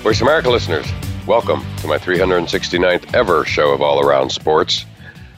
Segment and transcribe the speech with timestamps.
[0.00, 0.90] Voice America listeners,
[1.26, 4.86] welcome to my 369th ever show of All Around Sports.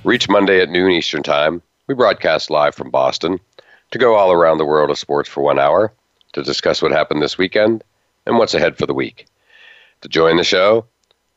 [0.04, 1.60] Reach Monday at noon Eastern Time.
[1.88, 3.40] We broadcast live from Boston
[3.90, 5.92] to go all around the world of sports for one hour
[6.34, 7.82] to discuss what happened this weekend
[8.24, 9.26] and what's ahead for the week.
[10.02, 10.86] To join the show,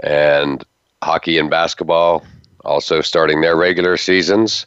[0.00, 0.64] and
[1.02, 2.24] hockey and basketball
[2.64, 4.66] also starting their regular seasons.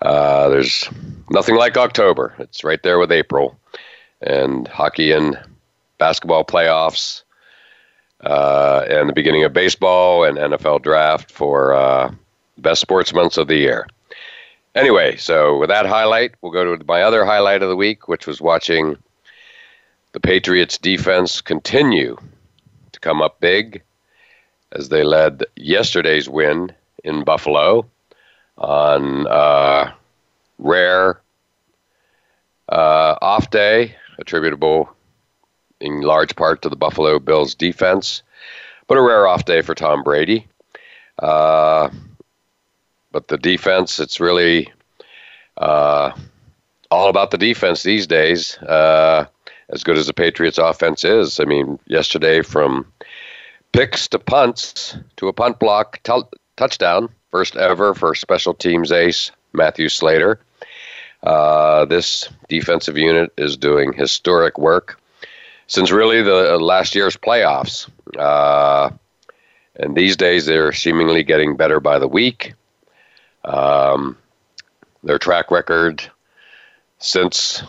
[0.00, 0.88] Uh, there's
[1.30, 2.34] nothing like October.
[2.38, 3.58] It's right there with April.
[4.20, 5.38] And hockey and
[5.98, 7.22] basketball playoffs,
[8.22, 12.12] uh, and the beginning of baseball and NFL draft for uh,
[12.58, 13.86] best sports months of the year.
[14.74, 18.26] Anyway, so with that highlight, we'll go to my other highlight of the week, which
[18.26, 18.96] was watching
[20.12, 22.16] the Patriots defense continue
[22.92, 23.82] to come up big
[24.72, 26.72] as they led yesterday's win
[27.04, 27.86] in Buffalo
[28.56, 29.92] on a
[30.58, 31.20] rare
[32.70, 34.88] uh, off day attributable
[35.80, 38.22] in large part to the Buffalo Bills defense,
[38.86, 40.46] but a rare off day for Tom Brady.
[41.18, 41.90] Uh,
[43.12, 44.72] but the defense, it's really
[45.58, 46.12] uh,
[46.90, 48.56] all about the defense these days.
[48.58, 49.26] Uh,
[49.68, 52.86] as good as the Patriots' offense is, I mean, yesterday from
[53.72, 56.22] picks to punts to a punt block t-
[56.56, 60.40] touchdown, first ever for special teams ace Matthew Slater.
[61.22, 65.00] Uh, this defensive unit is doing historic work
[65.68, 67.88] since really the uh, last year's playoffs.
[68.18, 68.90] Uh,
[69.76, 72.52] and these days, they're seemingly getting better by the week.
[73.44, 74.16] Um,
[75.02, 76.08] their track record
[76.98, 77.62] since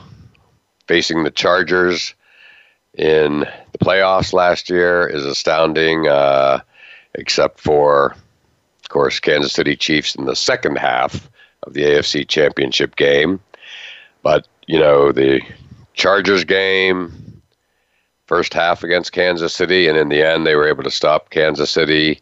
[0.87, 2.13] facing the Chargers
[2.93, 6.59] in the playoffs last year is astounding, uh,
[7.15, 8.15] except for,
[8.83, 11.29] of course, Kansas City Chiefs in the second half
[11.63, 13.39] of the AFC Championship game.
[14.21, 15.41] But, you know, the
[15.93, 17.41] Chargers game,
[18.27, 21.71] first half against Kansas City, and in the end, they were able to stop Kansas
[21.71, 22.19] City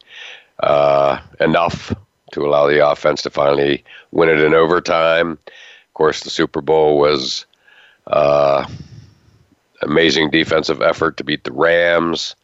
[0.63, 1.93] uh, enough
[2.31, 5.31] to allow the offense to finally win it in overtime.
[5.31, 7.45] Of course, the Super Bowl was
[8.07, 8.65] uh,
[9.81, 12.35] amazing defensive effort to beat the Rams.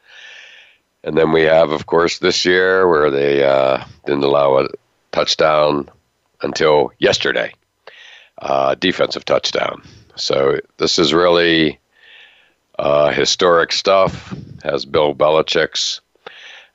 [1.04, 4.68] And then we have, of course, this year where they uh, didn't allow a
[5.12, 5.90] touchdown
[6.42, 7.54] until yesterday,
[8.42, 9.82] uh, defensive touchdown.
[10.16, 11.80] So this is really
[12.80, 14.36] uh, historic stuff.
[14.64, 16.02] Has Bill Belichick's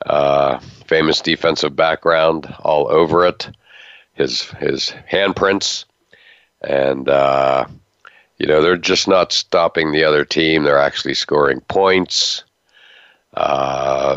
[0.06, 3.50] uh, famous defensive background all over it,
[4.14, 5.84] his his handprints,
[6.60, 7.66] and uh,
[8.38, 12.44] you know they're just not stopping the other team; they're actually scoring points,
[13.34, 14.16] uh,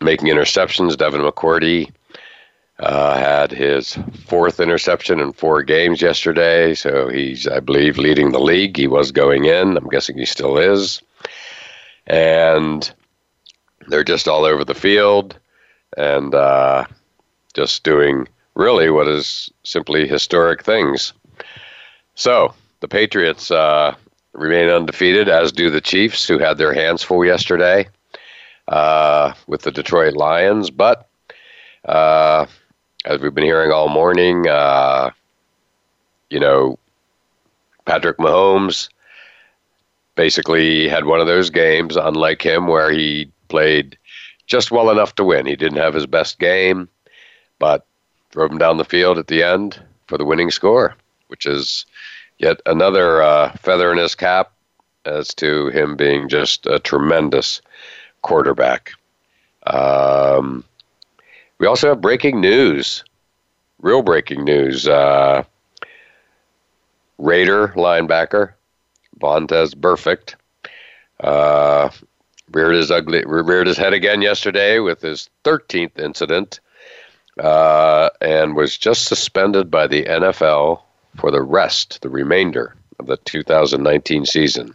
[0.00, 0.96] making interceptions.
[0.96, 1.90] Devin McCourty
[2.78, 8.40] uh, had his fourth interception in four games yesterday, so he's, I believe, leading the
[8.40, 8.76] league.
[8.76, 9.76] He was going in.
[9.76, 11.00] I'm guessing he still is,
[12.06, 12.92] and
[13.88, 15.38] they're just all over the field
[15.96, 16.84] and uh,
[17.54, 21.12] just doing really what is simply historic things.
[22.14, 23.94] So the Patriots uh,
[24.32, 27.88] remain undefeated, as do the Chiefs, who had their hands full yesterday
[28.68, 30.70] uh, with the Detroit Lions.
[30.70, 31.08] But
[31.84, 32.46] uh,
[33.04, 35.10] as we've been hearing all morning, uh,
[36.30, 36.78] you know,
[37.84, 38.88] Patrick Mahomes
[40.16, 43.96] basically had one of those games, unlike him, where he played
[44.46, 45.46] just well enough to win.
[45.46, 46.88] He didn't have his best game,
[47.58, 47.86] but
[48.30, 50.94] drove him down the field at the end for the winning score,
[51.28, 51.86] which is
[52.38, 54.52] yet another uh, feather in his cap
[55.04, 57.60] as to him being just a tremendous
[58.22, 58.92] quarterback.
[59.66, 60.64] Um,
[61.58, 63.04] we also have breaking news,
[63.80, 64.86] real breaking news.
[64.86, 65.44] Uh,
[67.18, 68.52] Raider linebacker
[69.18, 70.34] Vontaze Burfict
[71.20, 71.88] uh,
[72.52, 76.60] reared his ugly reared his head again yesterday with his 13th incident,
[77.40, 80.82] uh, and was just suspended by the NFL
[81.16, 84.74] for the rest, the remainder of the 2019 season.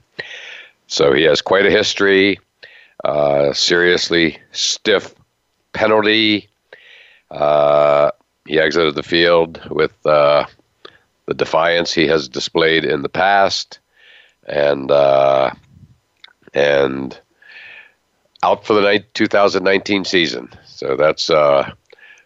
[0.88, 2.40] So he has quite a history,
[3.04, 5.16] uh, seriously stiff
[5.74, 6.50] penalty.
[7.30, 8.12] Uh,
[8.46, 10.46] he exited the field with uh,
[11.28, 13.80] the defiance he has displayed in the past,
[14.48, 15.52] and uh,
[16.54, 17.18] and
[18.44, 20.50] out for the 2019 season.
[20.66, 21.72] So that's uh,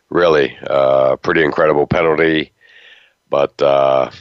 [0.10, 2.52] really a uh, pretty incredible penalty,
[3.30, 4.12] but uh,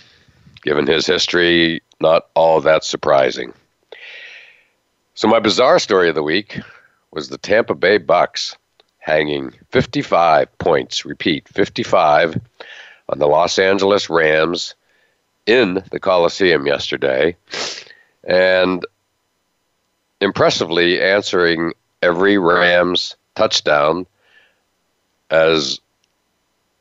[0.63, 3.53] given his history, not all that surprising.
[5.15, 6.59] So my bizarre story of the week
[7.13, 8.57] was the Tampa Bay Bucs
[8.99, 12.41] hanging 55 points, repeat, 55
[13.09, 14.75] on the Los Angeles Rams
[15.47, 17.37] in the Coliseum yesterday.
[18.25, 18.85] And
[20.21, 21.75] impressively answering
[22.05, 24.07] every Rams touchdown
[25.31, 25.81] as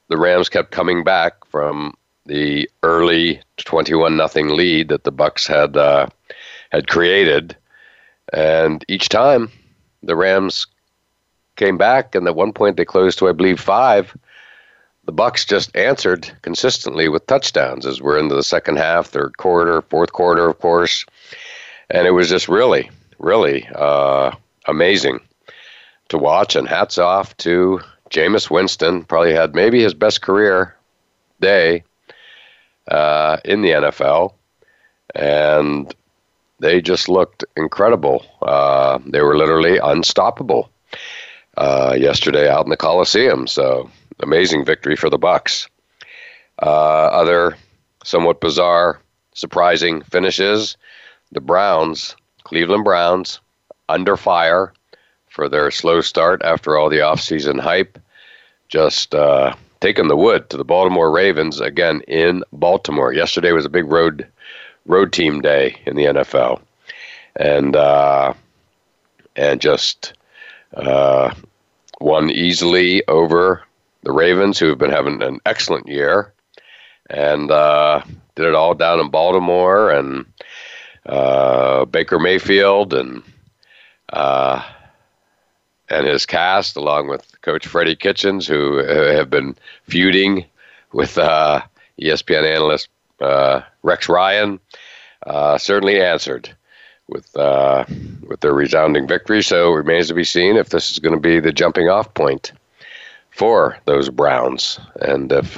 [0.10, 5.78] the Rams kept coming back from the early 21 nothing lead that the Bucs had
[5.78, 6.08] uh,
[6.72, 7.56] had created.
[8.34, 9.50] And each time
[10.04, 10.68] the Rams
[11.56, 14.18] came back and at one point they closed to I believe 5
[15.06, 19.81] the Bucs just answered consistently with touchdowns as we're into the second half, third quarter,
[19.81, 21.06] fourth quarter, of course,
[21.90, 22.90] and it was just really
[23.20, 24.31] really uh,
[24.68, 25.19] amazing
[26.10, 26.56] to watch.
[26.56, 27.80] And hats off to
[28.10, 29.04] Jameis Winston.
[29.04, 30.75] Probably had maybe his best career
[31.39, 31.83] day
[32.88, 34.33] uh, in the NFL.
[35.15, 35.94] And
[36.60, 38.25] they just looked incredible.
[38.42, 40.69] Uh, they were literally unstoppable
[41.57, 43.48] uh, yesterday out in the Coliseum.
[43.48, 43.89] So
[44.19, 45.68] amazing victory for the Bucs.
[46.62, 47.57] Uh, other
[48.04, 49.00] somewhat bizarre,
[49.33, 50.77] surprising finishes.
[51.31, 53.39] The Browns Cleveland Browns
[53.90, 54.74] under fire
[55.30, 57.98] for their slow start after all the offseason hype.
[58.70, 63.14] Just uh, taking the wood to the Baltimore Ravens again in Baltimore.
[63.14, 64.28] Yesterday was a big road
[64.86, 66.62] road team day in the NFL,
[67.36, 68.34] and uh,
[69.36, 70.14] and just
[70.76, 71.34] uh,
[72.00, 73.64] won easily over
[74.04, 76.34] the Ravens, who have been having an excellent year,
[77.10, 78.02] and uh,
[78.36, 80.26] did it all down in Baltimore and
[81.06, 83.24] uh, Baker Mayfield and
[84.13, 84.63] uh,
[85.89, 90.45] and his cast, along with Coach Freddie Kitchens, who uh, have been feuding
[90.94, 91.62] with uh,
[92.00, 92.89] ESPN analyst
[93.19, 94.60] uh, Rex Ryan,
[95.25, 96.56] uh, certainly answered
[97.07, 97.86] with uh,
[98.27, 99.42] with their resounding victory.
[99.42, 102.13] So it remains to be seen if this is going to be the jumping off
[102.13, 102.51] point
[103.31, 105.57] for those Browns, and if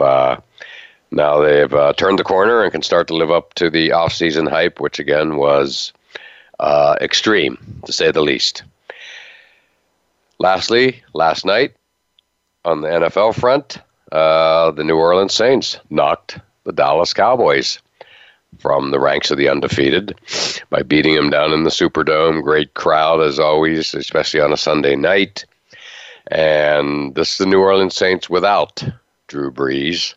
[1.11, 4.79] now they've turned the corner and can start to live up to the off-season hype,
[4.79, 5.91] which again was
[6.59, 8.63] uh, extreme, to say the least.
[10.39, 11.75] Lastly, last night
[12.63, 13.77] on the NFL front,
[14.11, 17.79] uh, the New Orleans Saints knocked the Dallas Cowboys
[18.59, 20.19] from the ranks of the undefeated
[20.69, 22.41] by beating them down in the Superdome.
[22.43, 25.45] Great crowd as always, especially on a Sunday night.
[26.27, 28.83] And this is the New Orleans Saints without
[29.27, 30.15] Drew Brees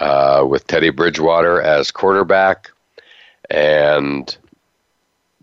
[0.00, 2.70] uh, with Teddy Bridgewater as quarterback,
[3.50, 4.36] and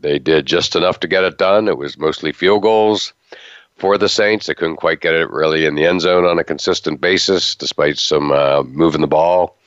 [0.02, 1.68] they did just enough to get it done.
[1.68, 3.14] It was mostly field goals
[3.78, 4.46] for the Saints.
[4.46, 7.98] They couldn't quite get it really in the end zone on a consistent basis, despite
[7.98, 9.58] some uh, moving the ball.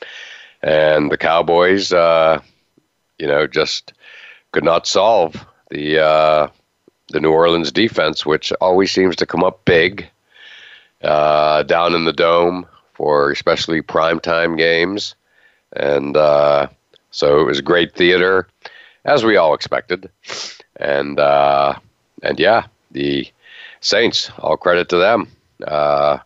[0.62, 2.40] And the Cowboys, uh,
[3.18, 3.92] you know, just
[4.52, 6.48] could not solve the uh,
[7.08, 10.08] the New Orleans defense, which always seems to come up big
[11.02, 15.14] uh, down in the dome for especially primetime games.
[15.74, 16.68] And uh,
[17.10, 18.48] so it was great theater,
[19.04, 20.10] as we all expected.
[20.76, 21.74] And uh,
[22.22, 23.28] and yeah, the
[23.80, 25.28] Saints, all credit to them
[25.66, 26.18] uh,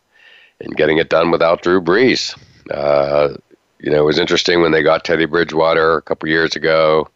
[0.60, 2.38] in getting it done without Drew Brees.
[2.70, 3.36] Uh,
[3.80, 7.08] you know, it was interesting when they got Teddy Bridgewater a couple years ago.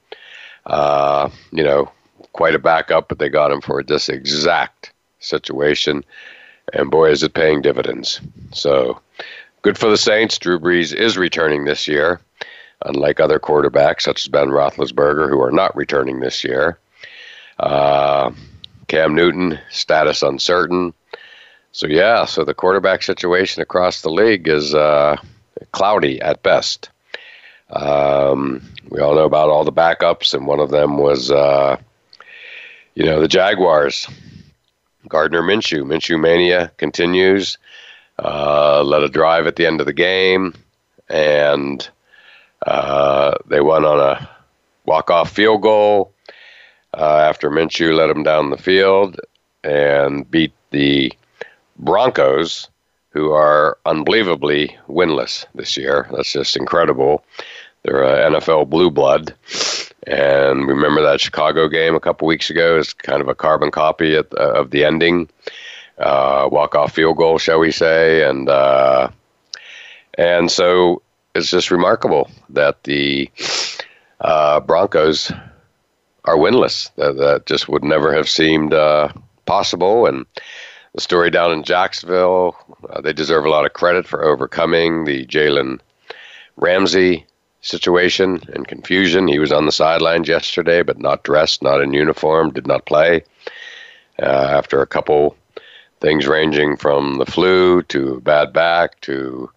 [0.67, 1.91] Uh, you know,
[2.33, 6.05] quite a backup, but they got him for this exact situation.
[6.73, 8.21] And boy, is it paying dividends.
[8.53, 9.01] So
[9.63, 10.39] Good for the Saints.
[10.39, 12.21] Drew Brees is returning this year,
[12.87, 16.79] unlike other quarterbacks such as Ben Roethlisberger, who are not returning this year.
[17.59, 18.33] Uh,
[18.89, 20.93] Cam Newton, status uncertain.
[21.73, 25.17] So, yeah, so the quarterback situation across the league is uh,
[25.73, 26.91] cloudy at best.
[27.71, 31.79] Um, we all know about all the backups, and one of them was uh,
[32.95, 34.07] you know, the Jaguars,
[35.09, 35.85] Gardner Minshew.
[35.85, 37.59] Minshew mania continues.
[38.19, 40.55] Uh, led a drive at the end of the game,
[41.09, 41.89] and
[42.67, 44.29] uh, they won on a
[44.87, 46.13] walk-off field goal
[46.95, 49.19] uh, after Minshew led them down the field
[49.65, 51.13] and beat the
[51.79, 52.69] Broncos,
[53.11, 56.09] who are unbelievably winless this year.
[56.13, 57.25] That's just incredible.
[57.83, 59.35] They're a NFL blue blood.
[60.07, 64.15] And remember that Chicago game a couple weeks ago is kind of a carbon copy
[64.15, 65.29] of, of the ending,
[65.99, 68.29] uh, walk off field goal, shall we say?
[68.29, 69.11] And uh,
[70.19, 71.03] and so
[71.35, 73.31] it's just remarkable that the
[74.21, 75.33] uh, Broncos
[76.25, 76.91] are winless.
[76.97, 79.09] That, that, just would never have seemed uh,
[79.47, 80.07] possible.
[80.07, 80.27] And
[80.95, 82.57] the story down in Jacksonville,
[82.91, 85.81] uh, they deserve a lot of credit for overcoming the Jalen
[86.57, 87.27] Ramsey
[87.63, 89.29] situation and confusion.
[89.29, 93.25] He was on the sidelines yesterday, but not dressed, not in uniform, did not play.
[94.21, 95.37] Uh, after a couple
[96.01, 99.51] things ranging from the flu to bad back to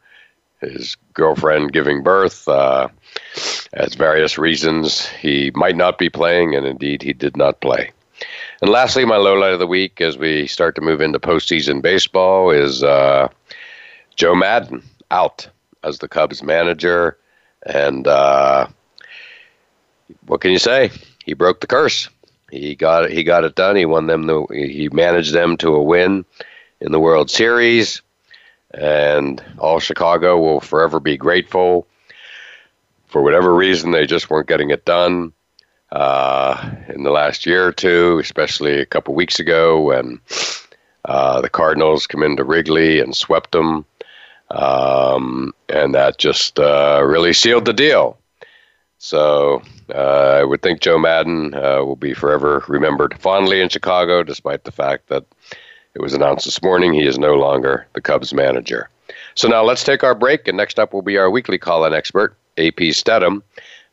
[0.62, 2.88] his girlfriend giving birth, uh,
[3.74, 7.92] as various reasons, he might not be playing, and indeed he did not play.
[8.62, 11.82] And lastly, my low light of the week as we start to move into postseason
[11.82, 13.28] baseball is uh,
[14.16, 15.48] Joe Maddon out
[15.84, 17.18] as the Cubs manager.
[17.66, 18.68] And uh,
[20.28, 20.92] what can you say?
[21.26, 22.10] He broke the curse.
[22.52, 23.76] He got it, he got it done.
[23.76, 24.28] He won them.
[24.28, 26.24] The, he managed them to a win
[26.80, 28.02] in the World Series,
[28.76, 31.88] and all Chicago will forever be grateful.
[33.08, 35.32] For whatever reason, they just weren't getting it done
[35.92, 40.20] uh, in the last year or two, especially a couple weeks ago when
[41.06, 43.86] uh, the Cardinals come into Wrigley and swept them.
[44.52, 48.18] Um, and that just uh, really sealed the deal.
[48.98, 49.62] So
[49.94, 54.64] uh, I would think Joe Maddon uh, will be forever remembered fondly in Chicago, despite
[54.64, 55.26] the fact that
[55.96, 58.90] it was announced this morning he is no longer the Cubs manager.
[59.34, 62.38] So now let's take our break, and next up will be our weekly call-in expert,
[62.58, 63.42] AP Steadham,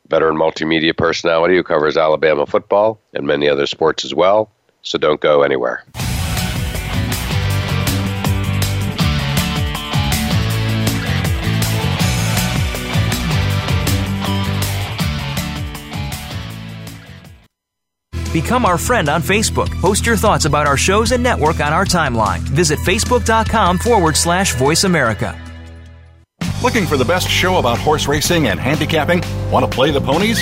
[0.09, 4.51] veteran multimedia personality who covers Alabama football and many other sports as well.
[4.81, 5.85] So don't go anywhere.
[18.33, 19.69] Become our friend on Facebook.
[19.79, 22.39] Post your thoughts about our shows and network on our timeline.
[22.39, 25.39] Visit facebook.com forward slash voice America.
[26.63, 29.21] Looking for the best show about horse racing and handicapping?
[29.51, 30.41] Want to play the ponies?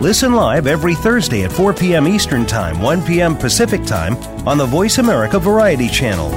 [0.00, 2.08] Listen live every Thursday at 4 p.m.
[2.08, 3.36] Eastern Time, 1 p.m.
[3.36, 6.30] Pacific Time on the Voice America Variety Channel.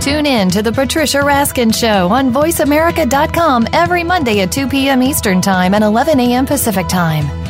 [0.00, 5.02] Tune in to the Patricia Raskin Show on VoiceAmerica.com every Monday at 2 p.m.
[5.02, 6.46] Eastern Time and 11 a.m.
[6.46, 7.37] Pacific Time.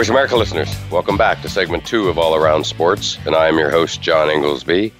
[0.00, 3.58] Voice America listeners, welcome back to segment two of All Around Sports, and I am
[3.58, 4.94] your host, John Inglesby.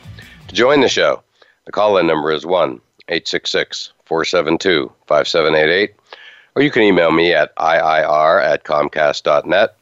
[0.48, 1.22] To join the show,
[1.64, 2.78] the call in number is 1
[3.08, 5.94] 866 472 5788,
[6.54, 9.74] or you can email me at IIR at Comcast.net.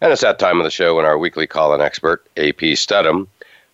[0.00, 3.26] And it's that time of the show when our weekly call in expert, AP Steadham,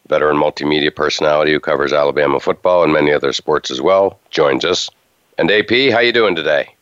[0.09, 4.91] veteran multimedia personality who covers Alabama football and many other sports as well, joins us.
[5.39, 6.75] And AP, how are you doing today?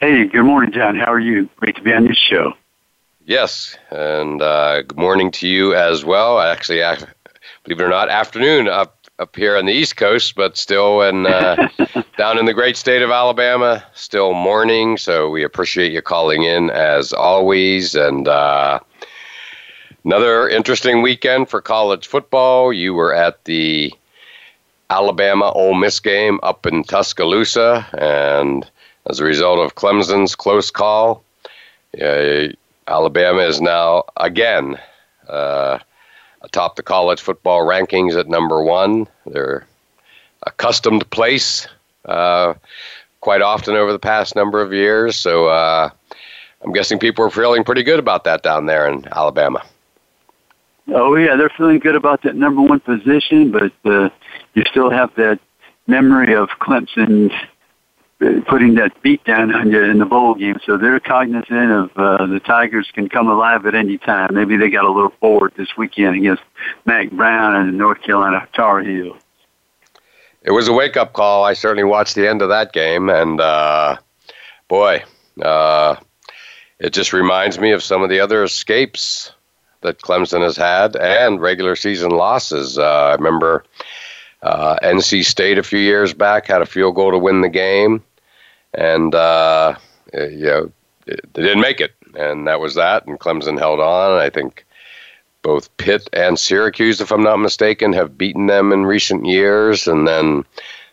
[0.00, 0.96] Hey, good morning, John.
[0.96, 1.50] How are you?
[1.56, 2.54] Great to be on this show.
[3.28, 6.38] Yes, and uh, good morning to you as well.
[6.38, 6.78] Actually,
[7.64, 11.26] believe it or not, afternoon up up here on the East Coast, but still in
[11.26, 11.68] uh,
[12.18, 14.96] down in the great state of Alabama, still morning.
[14.96, 18.78] So we appreciate you calling in as always, and uh,
[20.04, 22.72] another interesting weekend for college football.
[22.72, 23.92] You were at the
[24.88, 28.70] Alabama Ole Miss game up in Tuscaloosa, and
[29.10, 31.24] as a result of Clemson's close call,
[32.00, 32.50] uh,
[32.88, 34.78] Alabama is now again
[35.28, 35.78] uh,
[36.42, 39.06] atop the college football rankings at number one.
[39.26, 39.66] They're
[40.42, 41.66] accustomed place
[42.04, 42.54] uh,
[43.20, 45.16] quite often over the past number of years.
[45.16, 45.90] So uh,
[46.62, 49.64] I'm guessing people are feeling pretty good about that down there in Alabama.
[50.88, 54.08] Oh yeah, they're feeling good about that number one position, but uh,
[54.54, 55.40] you still have that
[55.88, 57.32] memory of Clemson
[58.18, 60.58] putting that beat down on you in the bowl game.
[60.64, 64.34] So they're cognizant of uh, the Tigers can come alive at any time.
[64.34, 66.42] Maybe they got a little forward this weekend against
[66.86, 69.20] Mack Brown and the North Carolina Tar Heels.
[70.42, 71.44] It was a wake up call.
[71.44, 73.96] I certainly watched the end of that game, and uh,
[74.68, 75.02] boy,
[75.42, 75.96] uh,
[76.78, 79.32] it just reminds me of some of the other escapes
[79.82, 82.78] that Clemson has had and regular season losses.
[82.78, 83.64] Uh, I remember
[84.42, 88.02] uh, NC State a few years back had a field goal to win the game,
[88.74, 89.74] and uh,
[90.12, 90.72] you know
[91.06, 93.06] they didn't make it, and that was that.
[93.06, 94.20] And Clemson held on.
[94.20, 94.64] I think
[95.42, 99.86] both Pitt and Syracuse, if I'm not mistaken, have beaten them in recent years.
[99.86, 100.44] And then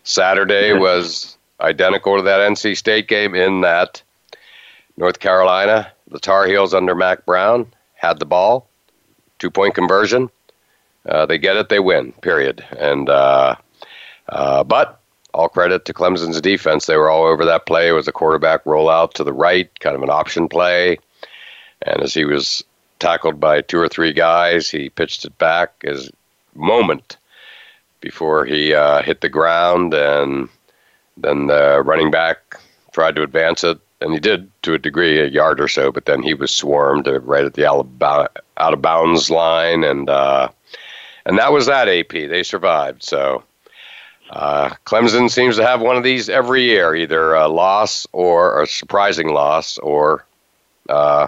[0.04, 0.80] Saturday yeah.
[0.80, 4.04] was identical to that NC State game in that
[4.96, 8.68] North Carolina, the Tar Heels under Mack Brown had the ball,
[9.40, 10.30] two point conversion
[11.08, 12.12] uh, they get it, they win.
[12.22, 12.64] Period.
[12.78, 13.56] And uh,
[14.30, 15.00] uh, but
[15.34, 16.86] all credit to Clemson's defense.
[16.86, 17.90] They were all over that play.
[17.90, 20.98] It was a quarterback rollout to the right, kind of an option play.
[21.82, 22.64] And as he was
[23.00, 26.12] tackled by two or three guys, he pitched it back as
[26.56, 27.18] moment
[28.00, 30.50] before he uh, hit the ground, and
[31.18, 32.60] then the running back
[32.92, 36.06] tried to advance it, and he did to a degree, a yard or so, but
[36.06, 37.88] then he was swarmed right at the out
[38.58, 40.50] of bounds line, and uh,
[41.26, 42.10] and that was that AP.
[42.10, 43.04] They survived.
[43.04, 43.44] So
[44.30, 48.68] uh, Clemson seems to have one of these every year, either a loss or a
[48.68, 50.26] surprising loss, or
[50.90, 51.28] uh,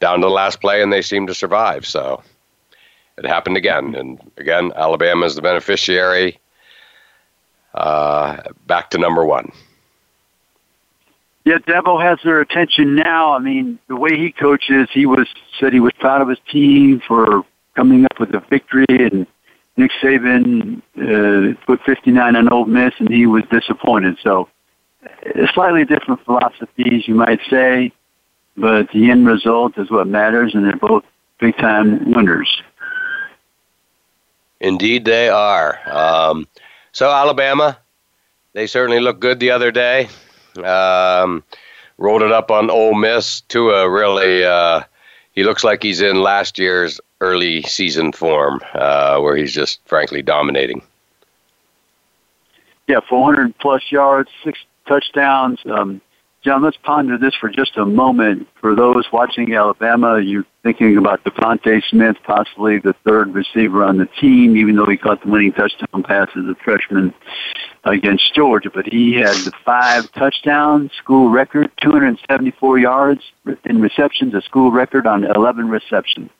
[0.00, 1.86] down to the last play, and they seem to survive.
[1.86, 2.22] So
[3.16, 6.38] it happened again, and again, Alabama is the beneficiary.
[7.74, 9.52] Uh, back to number one.
[11.44, 13.32] Yeah, Dabo has their attention now.
[13.32, 15.26] I mean, the way he coaches, he was
[15.58, 17.42] said he was proud of his team for
[17.78, 19.24] coming up with a victory, and
[19.76, 24.18] Nick Saban uh, put 59 on Ole Miss, and he was disappointed.
[24.20, 24.48] So,
[25.54, 27.92] slightly different philosophies, you might say,
[28.56, 31.04] but the end result is what matters, and they're both
[31.38, 32.62] big time winners.
[34.60, 35.78] Indeed, they are.
[35.88, 36.48] Um,
[36.90, 37.78] so, Alabama,
[38.54, 40.08] they certainly looked good the other day.
[40.64, 41.44] Um,
[41.96, 44.42] rolled it up on Ole Miss to a really.
[44.42, 44.82] Uh,
[45.30, 50.22] he looks like he's in last year's early season form, uh, where he's just frankly
[50.22, 50.82] dominating.
[52.86, 55.60] Yeah, 400 plus yards, six touchdowns.
[55.66, 56.00] Um,
[56.42, 58.48] John, let's ponder this for just a moment.
[58.60, 64.06] For those watching Alabama, you're thinking about DeVonta Smith, possibly the third receiver on the
[64.06, 67.12] team, even though he caught the winning touchdown pass as a freshman
[67.84, 68.70] against Georgia.
[68.70, 73.22] But he had the five touchdowns, school record, 274 yards
[73.64, 76.30] in receptions, a school record on 11 receptions.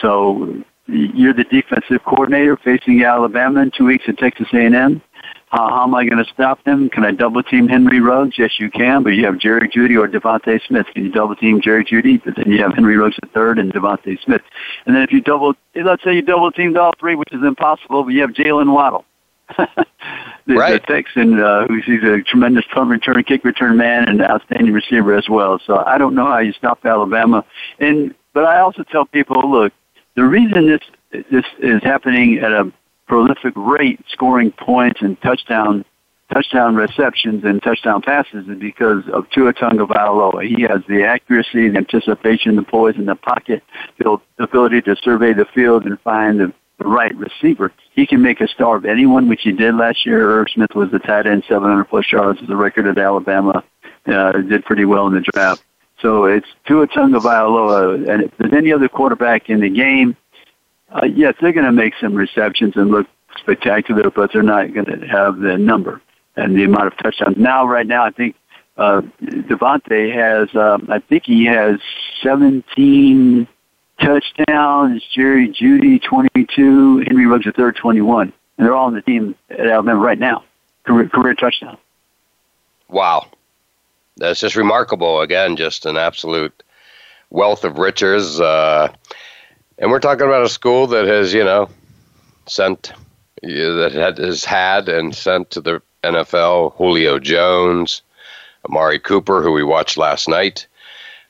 [0.00, 5.02] So you're the defensive coordinator facing Alabama in two weeks at Texas A&M.
[5.50, 6.90] How, how am I going to stop them?
[6.90, 8.34] Can I double team Henry Ruggs?
[8.38, 10.86] Yes, you can, but you have Jerry Jeudy or DeVonta Smith.
[10.92, 12.22] Can you double team Jerry Jeudy?
[12.22, 14.42] But then you have Henry Ruggs at third and DeVonta Smith.
[14.84, 18.04] And then if you double, let's say you double teamed all three, which is impossible,
[18.04, 19.04] but you have Jaylen Waddle.
[19.56, 20.72] the, right.
[20.72, 25.14] the Texan, uh, who's he's a tremendous punt return, kick return man, and outstanding receiver
[25.14, 25.58] as well.
[25.66, 27.44] So I don't know how you stop Alabama.
[27.78, 29.72] And but I also tell people, look,
[30.18, 30.80] the reason this
[31.30, 32.72] this is happening at a
[33.06, 35.84] prolific rate, scoring points and touchdown
[36.32, 40.44] touchdown receptions and touchdown passes is because of Tua Tagovailoa.
[40.44, 43.62] He has the accuracy, the anticipation, the poise in the pocket,
[43.98, 47.72] the ability to survey the field and find the right receiver.
[47.94, 50.32] He can make a star of anyone, which he did last year.
[50.32, 53.62] Irv Smith was the tight end, 700 plus yards as a record at Alabama.
[54.04, 55.62] Uh, did pretty well in the draft.
[56.00, 60.16] So it's Tua Tagovailoa, and if there's any other quarterback in the game,
[60.90, 63.06] uh, yes, they're going to make some receptions and look
[63.38, 66.00] spectacular, but they're not going to have the number
[66.36, 67.36] and the amount of touchdowns.
[67.36, 68.36] Now, right now, I think
[68.76, 71.80] uh, DeVonta has, um, I think he has
[72.22, 73.48] 17
[74.00, 75.02] touchdowns.
[75.12, 77.04] Jerry Jeudy, 22.
[77.06, 78.32] Henry Ruggs III, 21.
[78.56, 80.44] And they're all on the team at Alabama right now.
[80.84, 81.76] Career, career touchdown.
[82.88, 83.26] Wow.
[84.18, 85.20] That's just remarkable.
[85.20, 86.62] Again, just an absolute
[87.30, 88.40] wealth of riches.
[88.40, 88.92] Uh,
[89.78, 91.68] and we're talking about a school that has, you know,
[92.46, 92.92] sent,
[93.42, 98.02] that has had and sent to the NFL Julio Jones,
[98.68, 100.66] Amari Cooper, who we watched last night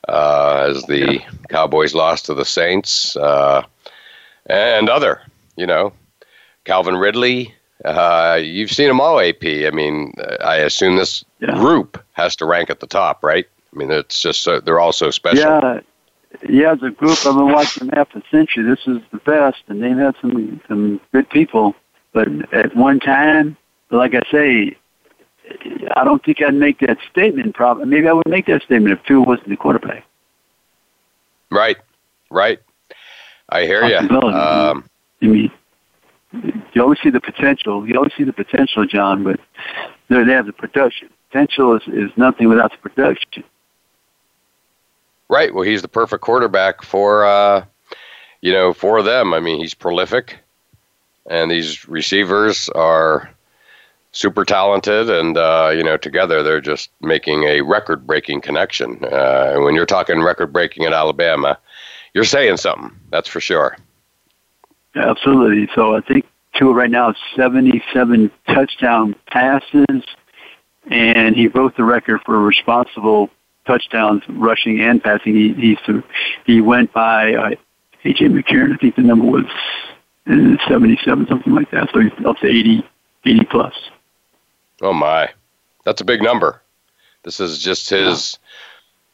[0.08, 1.30] uh, as the yeah.
[1.48, 3.62] Cowboys lost to the Saints, uh,
[4.46, 5.20] and other,
[5.56, 5.92] you know,
[6.64, 7.54] Calvin Ridley.
[7.84, 9.44] Uh, you've seen them all, AP.
[9.44, 10.12] I mean,
[10.44, 11.54] I assume this yeah.
[11.54, 13.46] group has to rank at the top, right?
[13.72, 15.38] I mean, it's just so, they're all so special.
[15.38, 15.80] Yeah,
[16.48, 16.72] yeah.
[16.72, 18.64] As a group, I've been watching them half a century.
[18.64, 21.74] This is the best, and they've had some some good people.
[22.12, 23.56] But at one time,
[23.90, 24.76] like I say,
[25.94, 27.54] I don't think I'd make that statement.
[27.54, 30.04] Probably, maybe I would make that statement if Tua wasn't the quarterback.
[31.50, 31.76] Right,
[32.30, 32.58] right.
[33.48, 33.96] I hear you.
[33.96, 34.88] Um,
[35.22, 35.50] I mean,
[36.32, 37.86] you always see the potential.
[37.88, 39.40] You always see the potential, John, but
[40.08, 41.08] they have the production.
[41.30, 43.44] Potential is, is nothing without the production.
[45.28, 45.54] Right.
[45.54, 47.64] Well, he's the perfect quarterback for, uh,
[48.40, 49.34] you know, for them.
[49.34, 50.38] I mean, he's prolific,
[51.28, 53.30] and these receivers are
[54.12, 59.04] super talented, and uh, you know, together they're just making a record-breaking connection.
[59.04, 61.58] Uh, when you're talking record-breaking at Alabama,
[62.14, 62.90] you're saying something.
[63.10, 63.76] That's for sure.
[64.94, 65.68] Absolutely.
[65.74, 70.04] So I think Tua right now is 77 touchdown passes,
[70.90, 73.30] and he broke the record for responsible
[73.66, 75.34] touchdowns, rushing and passing.
[75.34, 75.78] He he,
[76.46, 77.50] he went by uh,
[78.04, 78.74] AJ McCarron.
[78.74, 79.44] I think the number was
[80.26, 81.90] 77, something like that.
[81.92, 82.82] So he's up to 80,
[83.24, 83.74] 80 plus.
[84.80, 85.30] Oh my,
[85.84, 86.62] that's a big number.
[87.22, 88.38] This is just his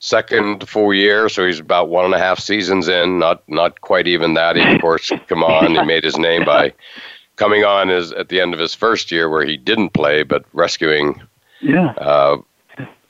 [0.05, 3.19] second full year, so he's about one and a half seasons in.
[3.19, 4.55] Not not quite even that.
[4.57, 5.75] He of course come on.
[5.75, 6.73] He made his name by
[7.37, 10.45] coming on as at the end of his first year where he didn't play, but
[10.53, 11.23] rescuing
[11.61, 11.93] yeah.
[11.93, 12.37] uh,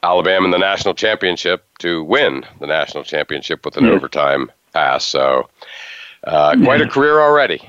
[0.03, 3.91] Alabama in the national championship to win the national championship with an yeah.
[3.91, 5.05] overtime pass.
[5.05, 5.49] So
[6.23, 7.69] uh, quite a career already.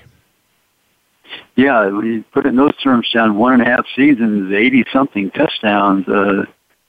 [1.55, 4.85] Yeah, when you put it in those terms, John, one and a half seasons, 80
[4.93, 6.45] something touchdowns, uh,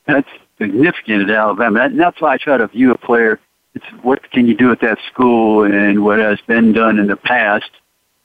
[0.07, 1.85] that's significant at Alabama.
[1.85, 3.41] And that's why I try to view a player.
[3.75, 7.17] It's what can you do at that school and what has been done in the
[7.17, 7.71] past,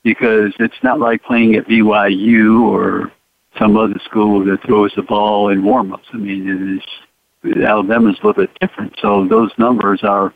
[0.02, 3.12] because it's not like playing at BYU or
[3.58, 6.08] some other school that throws the ball in warm-ups.
[6.12, 6.80] I mean,
[7.44, 8.94] it's, Alabama's a little bit different.
[9.00, 10.32] So those numbers are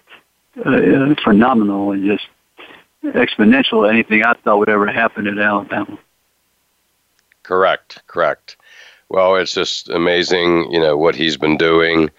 [0.65, 2.27] uh, phenomenal and just
[3.05, 5.99] exponential anything I thought would ever happen at Alabama.
[7.43, 8.57] Correct, correct.
[9.09, 12.11] Well, it's just amazing, you know, what he's been doing.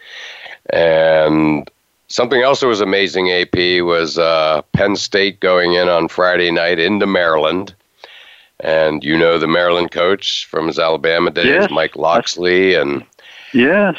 [0.69, 1.69] And
[2.07, 6.79] something else that was amazing, AP, was uh, Penn State going in on Friday night
[6.79, 7.73] into Maryland.
[8.59, 11.69] And you know the Maryland coach from his Alabama days, yes.
[11.69, 13.05] Mike Locksley, and
[13.53, 13.95] yes,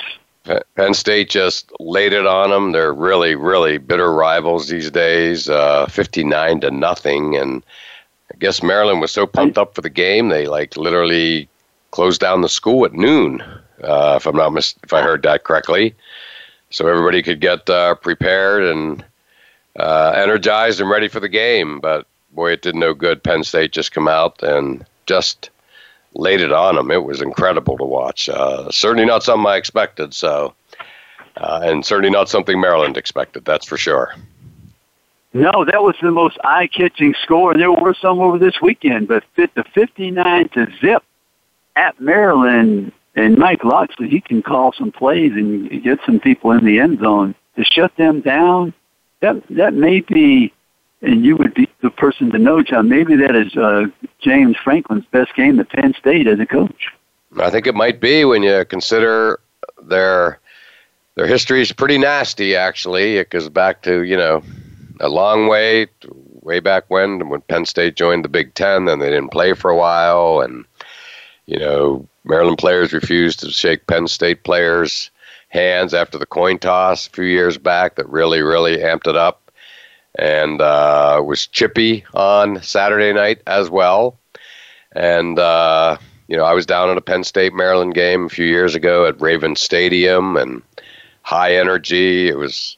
[0.74, 2.72] Penn State just laid it on them.
[2.72, 7.36] They're really, really bitter rivals these days, uh, 59 to nothing.
[7.36, 7.62] And
[8.32, 11.48] I guess Maryland was so pumped up for the game, they like literally
[11.90, 13.40] closed down the school at noon,
[13.82, 15.94] uh, if I'm not mis- if I heard that correctly,
[16.70, 19.04] so everybody could get uh, prepared and
[19.78, 21.80] uh, energized and ready for the game.
[21.80, 23.22] But boy, it did no good.
[23.22, 25.50] Penn State just come out and just
[26.14, 26.90] laid it on them.
[26.90, 28.28] It was incredible to watch.
[28.28, 30.14] Uh, certainly not something I expected.
[30.14, 30.54] So,
[31.36, 33.44] uh, and certainly not something Maryland expected.
[33.44, 34.14] That's for sure.
[35.34, 39.08] No, that was the most eye-catching score, and there were some over this weekend.
[39.08, 41.04] But the 59 to zip
[41.78, 46.64] at Maryland, and Mike Locksley, he can call some plays and get some people in
[46.64, 48.74] the end zone to shut them down.
[49.20, 50.52] That that may be
[51.02, 52.88] and you would be the person to know, John.
[52.88, 53.86] Maybe that is uh,
[54.18, 56.88] James Franklin's best game at Penn State as a coach.
[57.38, 59.38] I think it might be when you consider
[59.82, 60.40] their
[61.14, 62.56] their history is pretty nasty.
[62.56, 64.42] Actually, it goes back to you know
[65.00, 65.86] a long way,
[66.42, 68.86] way back when when Penn State joined the Big Ten.
[68.86, 70.64] Then they didn't play for a while, and
[71.48, 75.10] you know Maryland players refused to shake Penn State players'
[75.48, 79.50] hands after the coin toss a few years back that really, really amped it up.
[80.18, 84.18] And uh, was chippy on Saturday night as well.
[84.92, 88.46] And, uh, you know, I was down at a Penn State Maryland game a few
[88.46, 90.62] years ago at Raven Stadium and
[91.22, 92.28] high energy.
[92.28, 92.76] It was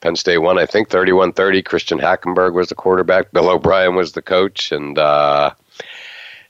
[0.00, 1.62] Penn State won, I think, 31 30.
[1.62, 3.32] Christian Hackenberg was the quarterback.
[3.32, 4.72] Bill O'Brien was the coach.
[4.72, 5.52] And, uh,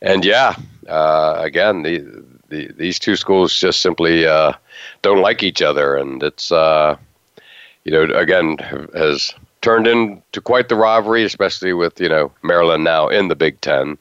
[0.00, 0.56] and yeah,
[0.92, 2.04] uh, again, the,
[2.50, 4.52] the, these two schools just simply uh,
[5.00, 5.96] don't like each other.
[5.96, 6.96] And it's, uh,
[7.84, 8.58] you know, again,
[8.94, 13.60] has turned into quite the rivalry, especially with, you know, Maryland now in the Big
[13.62, 13.96] Ten.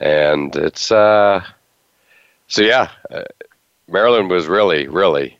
[0.00, 1.42] And it's, uh,
[2.46, 3.24] so yeah, uh,
[3.88, 5.36] Maryland was really, really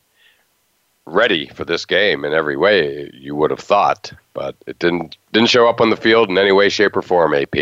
[1.07, 5.49] ready for this game in every way you would have thought, but it didn't didn't
[5.49, 7.33] show up on the field in any way, shape, or form.
[7.33, 7.55] AP.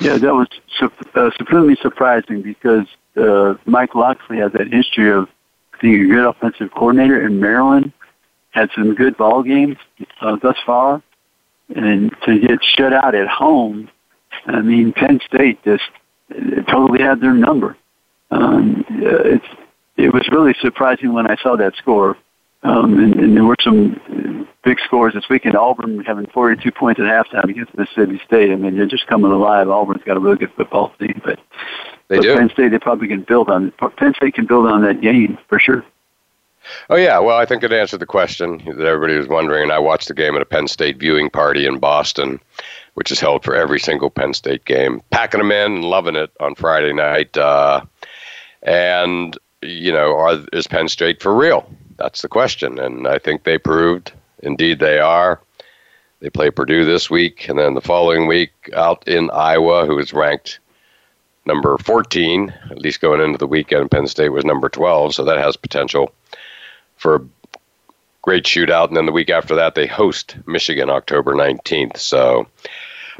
[0.00, 0.48] Yeah, that was
[1.14, 2.86] uh, supremely surprising because
[3.16, 5.28] uh, Mike Locksley has that history of
[5.80, 7.92] being a good offensive coordinator in Maryland.
[8.50, 9.76] Had some good ball games
[10.20, 11.02] uh, thus far,
[11.76, 13.88] and to get shut out at home,
[14.46, 15.84] I mean, Penn State just
[16.68, 17.76] totally had their number.
[18.30, 19.46] Um, it's
[19.96, 22.16] it was really surprising when I saw that score.
[22.62, 25.56] Um, and, and there were some big scores this weekend.
[25.56, 28.50] Auburn having 42 points at halftime against Mississippi State.
[28.52, 29.68] I mean, they're just coming alive.
[29.68, 31.38] Auburn's got a really good football team, but,
[32.08, 32.36] they but do.
[32.36, 33.72] Penn State they probably can build on.
[33.96, 35.84] Penn State can build on that game for sure.
[36.90, 39.62] Oh yeah, well I think it answered the question that everybody was wondering.
[39.62, 42.38] And I watched the game at a Penn State viewing party in Boston,
[42.94, 45.00] which is held for every single Penn State game.
[45.10, 47.34] Packing them in and loving it on Friday night.
[47.36, 47.82] Uh,
[48.62, 51.66] and you know, are, is Penn State for real?
[52.00, 52.78] That's the question.
[52.78, 55.40] And I think they proved, indeed, they are.
[56.20, 60.12] They play Purdue this week, and then the following week out in Iowa, who is
[60.12, 60.60] ranked
[61.46, 63.90] number 14, at least going into the weekend.
[63.90, 66.12] Penn State was number 12, so that has potential
[66.96, 67.26] for a
[68.22, 68.88] great shootout.
[68.88, 71.98] And then the week after that, they host Michigan October 19th.
[71.98, 72.46] So,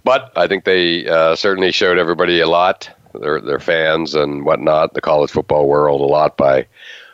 [0.04, 4.94] but I think they uh, certainly showed everybody a lot their their fans and whatnot,
[4.94, 6.66] the college football world a lot by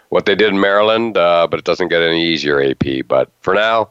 [0.08, 1.16] what they did in Maryland.
[1.16, 3.06] Uh, but it doesn't get any easier, AP.
[3.06, 3.90] But for now,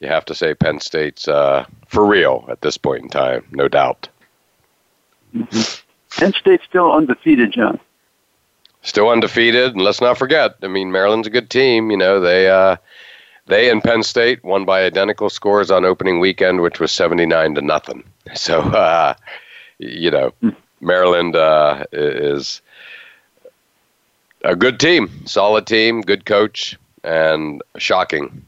[0.00, 3.68] you have to say Penn State's uh, for real at this point in time, no
[3.68, 4.08] doubt.
[5.34, 6.20] Mm-hmm.
[6.20, 7.78] Penn State's still undefeated, John.
[8.82, 10.56] Still undefeated, and let's not forget.
[10.62, 11.90] I mean, Maryland's a good team.
[11.90, 12.76] You know, they uh,
[13.46, 17.54] they and Penn State won by identical scores on opening weekend, which was seventy nine
[17.54, 18.04] to nothing.
[18.34, 19.14] So, uh,
[19.78, 20.50] you know, hmm.
[20.80, 22.62] Maryland uh, is
[24.44, 28.44] a good team, solid team, good coach, and shocking,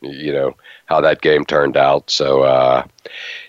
[0.00, 2.10] you know, how that game turned out.
[2.10, 2.86] So, uh,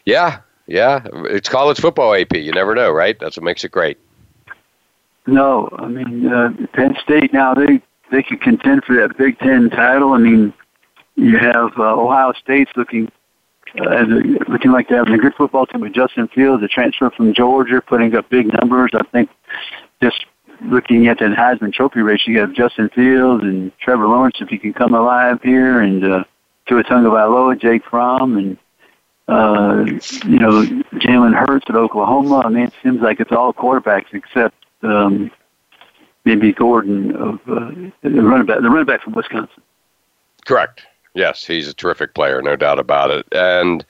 [0.05, 2.34] yeah, yeah, it's college football, AP.
[2.34, 3.17] You never know, right?
[3.19, 3.97] That's what makes it great.
[5.27, 7.81] No, I mean uh, Penn State now they
[8.12, 10.13] they can contend for that Big Ten title.
[10.13, 10.53] I mean,
[11.15, 13.12] you have uh, Ohio State's looking
[13.79, 14.03] uh,
[14.47, 17.81] looking like they're having a good football team with Justin Fields, a transfer from Georgia,
[17.81, 18.91] putting up big numbers.
[18.93, 19.29] I think
[20.01, 20.25] just
[20.62, 24.58] looking at that Heisman Trophy race, you have Justin Fields and Trevor Lawrence if he
[24.58, 26.24] can come alive here, and uh,
[26.68, 28.58] Tua Tagovailoa, Jake Fromm, and
[29.28, 29.86] uh,
[30.26, 30.63] you know
[30.94, 32.44] Jalen Hurts at Oklahoma.
[32.46, 35.32] I mean, it seems like it's all quarterbacks except um,
[36.26, 39.63] maybe Gordon of uh, the running back, the running back from Wisconsin.
[40.46, 40.82] Correct.
[41.15, 43.25] Yes, he's a terrific player, no doubt about it.
[43.32, 43.86] And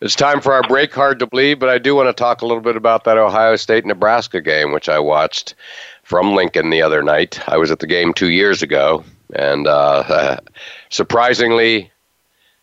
[0.00, 0.92] it's time for our break.
[0.92, 3.54] Hard to believe, but I do want to talk a little bit about that Ohio
[3.54, 5.54] State Nebraska game, which I watched
[6.02, 7.40] from Lincoln the other night.
[7.48, 9.04] I was at the game two years ago,
[9.36, 10.40] and uh,
[10.90, 11.92] surprisingly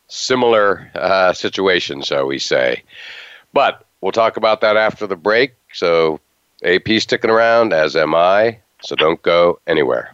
[0.07, 2.83] similar uh, situation, shall we say.
[3.53, 5.53] But we'll talk about that after the break.
[5.71, 6.19] So
[6.65, 8.59] AP sticking around, as am I.
[8.83, 10.13] So don't go anywhere.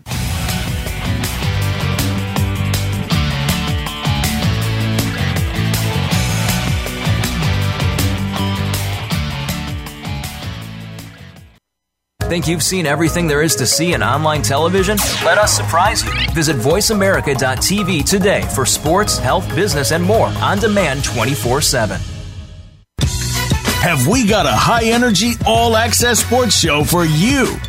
[12.28, 14.98] Think you've seen everything there is to see in online television?
[15.24, 16.12] Let us surprise you.
[16.34, 21.98] Visit VoiceAmerica.tv today for sports, health, business, and more on demand 24 7.
[23.80, 27.56] Have we got a high energy, all access sports show for you?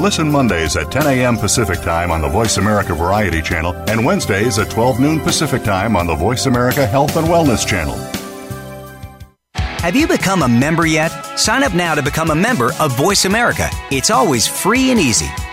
[0.00, 1.36] Listen Mondays at 10 a.m.
[1.36, 5.96] Pacific Time on the Voice America Variety Channel and Wednesdays at 12 noon Pacific Time
[5.96, 7.96] on the Voice America Health and Wellness Channel.
[9.54, 11.10] Have you become a member yet?
[11.38, 13.68] Sign up now to become a member of Voice America.
[13.90, 15.28] It's always free and easy.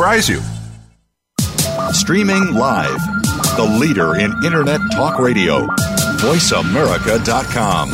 [0.00, 0.40] surprise you.
[1.92, 2.98] Streaming live,
[3.56, 5.66] the leader in Internet talk radio,
[6.16, 7.90] voiceamerica.com.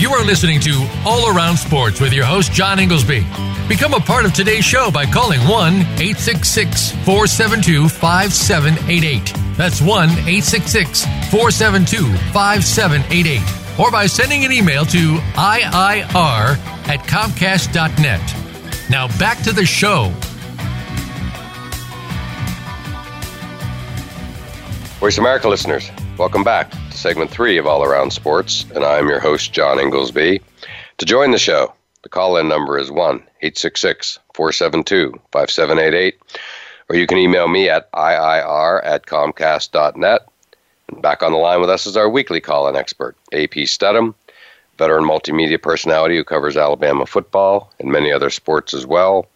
[0.00, 3.24] You are listening to All Around Sports with your host, John Inglesby.
[3.68, 9.32] Become a part of today's show by calling 1 866 472 5788.
[9.56, 18.20] That's 1 866 472 5788 or by sending an email to IIR at Comcast.net.
[18.90, 20.12] Now back to the show.
[25.00, 29.18] Voice America listeners, welcome back to segment three of All Around Sports, and I'm your
[29.18, 30.42] host, John Inglesby.
[30.98, 36.18] To join the show, the call in number is 1 866 472 5788,
[36.90, 40.29] or you can email me at IIR at Comcast.net.
[40.98, 44.14] Back on the line with us is our weekly call in expert, AP Steadham,
[44.78, 49.26] veteran multimedia personality who covers Alabama football and many other sports as well.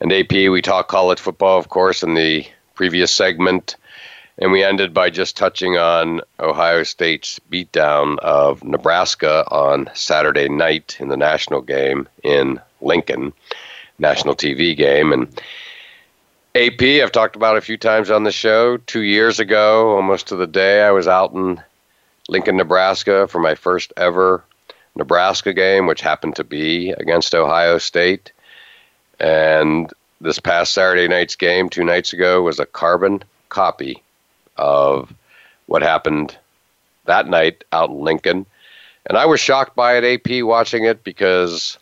[0.00, 3.76] And AP, we talked college football, of course, in the previous segment.
[4.38, 10.98] And we ended by just touching on Ohio State's beatdown of Nebraska on Saturday night
[11.00, 13.32] in the national game in Lincoln,
[13.98, 15.12] national TV game.
[15.12, 15.40] And
[16.56, 18.78] AP, I've talked about a few times on the show.
[18.78, 21.62] Two years ago, almost to the day, I was out in
[22.30, 24.42] Lincoln, Nebraska for my first ever
[24.94, 28.32] Nebraska game, which happened to be against Ohio State.
[29.20, 29.92] And
[30.22, 34.02] this past Saturday night's game, two nights ago, was a carbon copy
[34.56, 35.12] of
[35.66, 36.38] what happened
[37.04, 38.46] that night out in Lincoln.
[39.04, 41.76] And I was shocked by it, AP, watching it because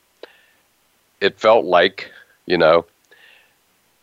[1.21, 2.11] it felt like,
[2.47, 2.87] you know,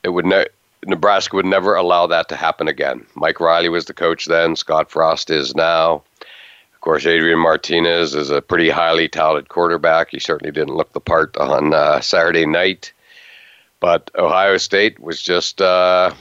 [0.04, 0.48] it would ne-
[0.86, 3.06] Nebraska would never allow that to happen again.
[3.16, 4.56] Mike Riley was the coach then.
[4.56, 6.04] Scott Frost is now.
[6.74, 10.10] Of course, Adrian Martinez is a pretty highly touted quarterback.
[10.10, 12.92] He certainly didn't look the part on uh, Saturday night,
[13.80, 16.12] but Ohio State was just uh,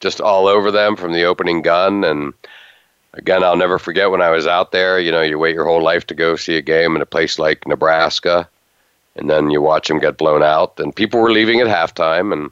[0.00, 2.02] just all over them from the opening gun.
[2.02, 2.32] And
[3.12, 4.98] again, I'll never forget when I was out there.
[4.98, 7.38] You know, you wait your whole life to go see a game in a place
[7.38, 8.48] like Nebraska,
[9.16, 10.80] and then you watch them get blown out.
[10.80, 12.50] And people were leaving at halftime, and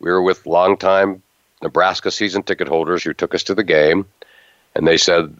[0.00, 1.22] we were with longtime
[1.62, 4.06] Nebraska season ticket holders who took us to the game,
[4.74, 5.34] and they said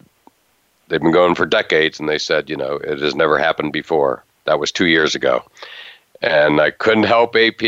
[0.88, 4.23] they've been going for decades, and they said, you know, it has never happened before.
[4.44, 5.44] That was two years ago,
[6.23, 7.58] and I couldn't help AP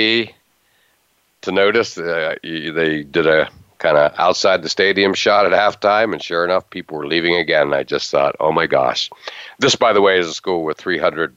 [1.43, 6.23] to notice uh, they did a kind of outside the stadium shot at halftime, and
[6.23, 7.75] sure enough, people were leaving again.
[7.75, 9.11] I just thought, oh my gosh,
[9.59, 11.37] this, by the way, is a school with 300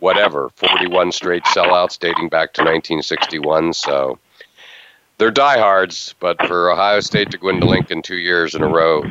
[0.00, 3.72] whatever 41 straight sellouts dating back to 1961.
[3.72, 4.18] So
[5.18, 9.02] they're diehards, but for Ohio State to go into Lincoln two years in a row,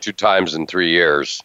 [0.00, 1.42] two times in three years,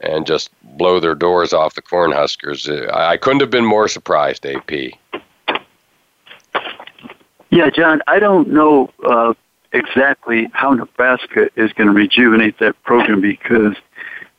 [0.00, 4.46] and just blow their doors off the Cornhuskers, uh, I couldn't have been more surprised.
[4.46, 4.92] AP.
[7.50, 9.34] Yeah, John, I don't know uh,
[9.72, 13.74] exactly how Nebraska is going to rejuvenate that program because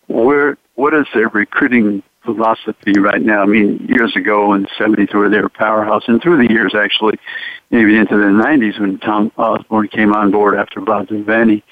[0.07, 2.03] where what is their recruiting
[2.33, 3.41] philosophy right now?
[3.41, 6.73] I mean, years ago in the 70s where they were powerhouse, and through the years
[6.75, 7.19] actually,
[7.71, 11.63] maybe into the 90s when Tom Osborne came on board after Bob Devaney,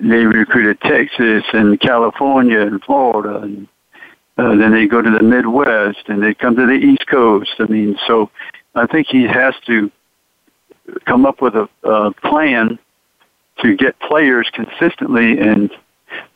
[0.00, 3.68] they recruited Texas and California and Florida and
[4.38, 7.50] uh, then they go to the Midwest and they come to the East Coast.
[7.58, 8.30] I mean, so
[8.74, 9.90] I think he has to
[11.04, 12.78] come up with a, a plan
[13.62, 15.70] to get players consistently, and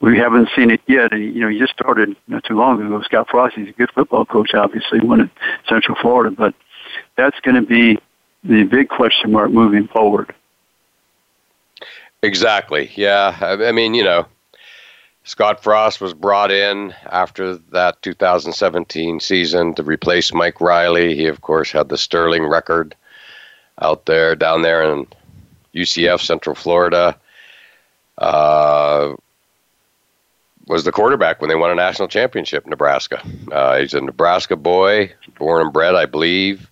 [0.02, 1.12] we haven't seen it yet.
[1.12, 3.00] And, you know, he just started not too long ago.
[3.02, 5.30] Scott Frost, he's a good football coach, obviously, won at
[5.68, 6.54] Central Florida, but
[7.16, 7.98] that's going to be
[8.42, 10.34] the big question mark moving forward.
[12.22, 12.90] Exactly.
[12.96, 13.36] Yeah.
[13.40, 14.26] I mean, you know,
[15.22, 21.14] Scott Frost was brought in after that 2017 season to replace Mike Riley.
[21.14, 22.96] He, of course, had the sterling record
[23.80, 25.06] out there, down there in
[25.74, 27.16] UCF, Central Florida.
[28.18, 29.14] Uh,
[30.72, 33.22] was the quarterback when they won a national championship in Nebraska.
[33.52, 36.70] Uh, he's a Nebraska boy, born and bred, I believe.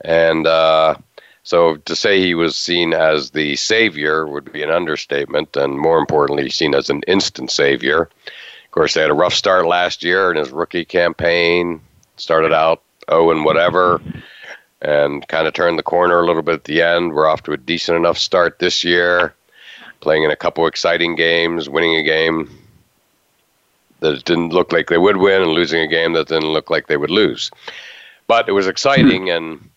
[0.00, 0.96] And uh,
[1.44, 5.98] so to say he was seen as the savior would be an understatement, and more
[5.98, 8.02] importantly, seen as an instant savior.
[8.02, 11.80] Of course, they had a rough start last year in his rookie campaign.
[12.16, 14.02] Started out oh and whatever
[14.82, 17.12] and kind of turned the corner a little bit at the end.
[17.12, 19.34] We're off to a decent enough start this year,
[20.00, 22.48] playing in a couple exciting games, winning a game
[24.00, 26.70] that it didn't look like they would win, and losing a game that didn't look
[26.70, 27.50] like they would lose.
[28.26, 29.70] But it was exciting, and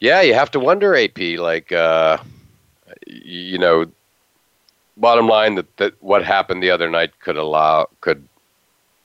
[0.00, 2.18] yeah, you have to wonder, AP, like, uh,
[3.06, 3.86] you know,
[4.96, 8.26] bottom line that, that what happened the other night could allow could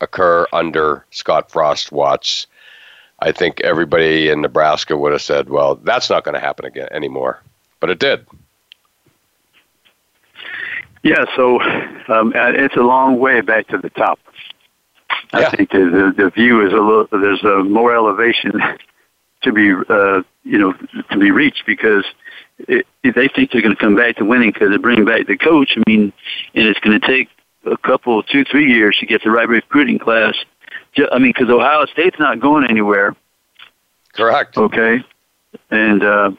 [0.02, 2.48] occur under Scott Frost watch
[3.20, 6.88] I think everybody in Nebraska would have said, "Well, that's not going to happen again
[6.92, 7.42] anymore,"
[7.80, 8.26] but it did.
[11.04, 11.62] Yeah, so
[12.08, 14.20] um, it's a long way back to the top.
[15.34, 15.50] I yeah.
[15.52, 17.08] think the, the, the view is a little.
[17.12, 18.54] There's a more elevation
[19.44, 20.74] to be, uh, you know,
[21.12, 22.06] to be reached because
[22.60, 25.38] it, they think they're going to come back to winning because they bring back the
[25.38, 25.78] coach.
[25.78, 26.14] I mean,
[26.54, 27.30] and it's going to take
[27.66, 30.36] a couple, two, three years to get the right recruiting class
[31.12, 33.16] I mean, because Ohio State's not going anywhere.
[34.14, 34.58] Correct.
[34.58, 35.04] Okay,
[35.70, 36.32] and uh,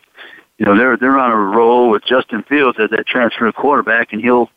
[0.59, 4.23] you know they're they're on a roll with Justin Fields as that transfer quarterback, and
[4.23, 4.51] he'll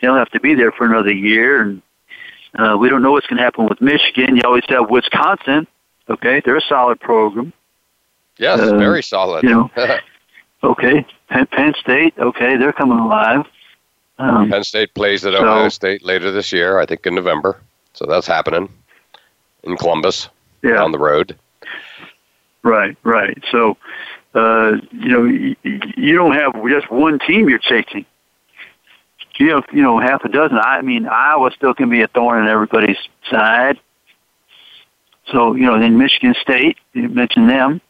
[0.00, 1.62] he'll have to be there for another year.
[1.62, 1.82] And
[2.54, 4.36] uh, we don't know what's going to happen with Michigan.
[4.36, 5.66] You always have Wisconsin.
[6.08, 7.52] Okay, they're a solid program.
[8.38, 9.42] Yes, uh, very solid.
[9.42, 9.70] You know.
[10.64, 12.14] okay, Penn, Penn State.
[12.18, 13.46] Okay, they're coming alive.
[14.18, 17.60] Um, Penn State plays at so, Ohio State later this year, I think in November.
[17.94, 18.68] So that's happening
[19.62, 20.28] in Columbus
[20.62, 20.82] yeah.
[20.82, 21.36] on the road.
[22.62, 23.42] Right, right.
[23.50, 23.76] So,
[24.34, 25.56] uh, you know, you,
[25.96, 28.06] you don't have just one team you're chasing.
[29.36, 30.58] You have, you know, half a dozen.
[30.58, 33.80] I mean, Iowa still can be a thorn in everybody's side.
[35.32, 37.80] So, you know, then Michigan State, you mentioned them.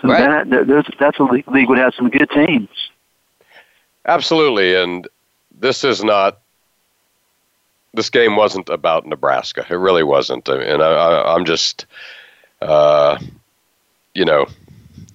[0.00, 0.48] So right.
[0.48, 2.68] that, there's, that's a league, league would have some good teams.
[4.04, 5.08] Absolutely, and
[5.58, 6.40] this is not
[7.96, 9.66] this game wasn't about Nebraska.
[9.68, 10.48] It really wasn't.
[10.48, 11.86] And I, am just,
[12.60, 13.18] uh,
[14.14, 14.46] you know,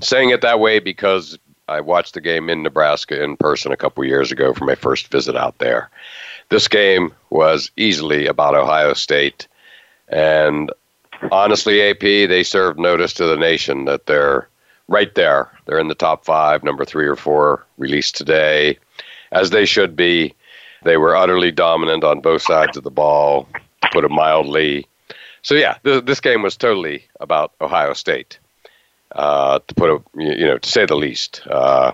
[0.02, 1.38] saying it that way because
[1.72, 5.08] I watched the game in Nebraska in person a couple years ago for my first
[5.08, 5.90] visit out there.
[6.50, 9.48] This game was easily about Ohio State.
[10.10, 10.70] And
[11.32, 14.50] honestly, AP, they served notice to the nation that they're
[14.90, 15.50] right there.
[15.66, 18.78] They're in the top five, number three or four, released today,
[19.32, 20.36] as they should be.
[20.84, 24.88] They were utterly dominant on both sides of the ball, to put it mildly.
[25.42, 28.40] So yeah, th- this game was totally about Ohio State,
[29.16, 31.42] uh, to put it, you know, to say the least.
[31.50, 31.92] Uh,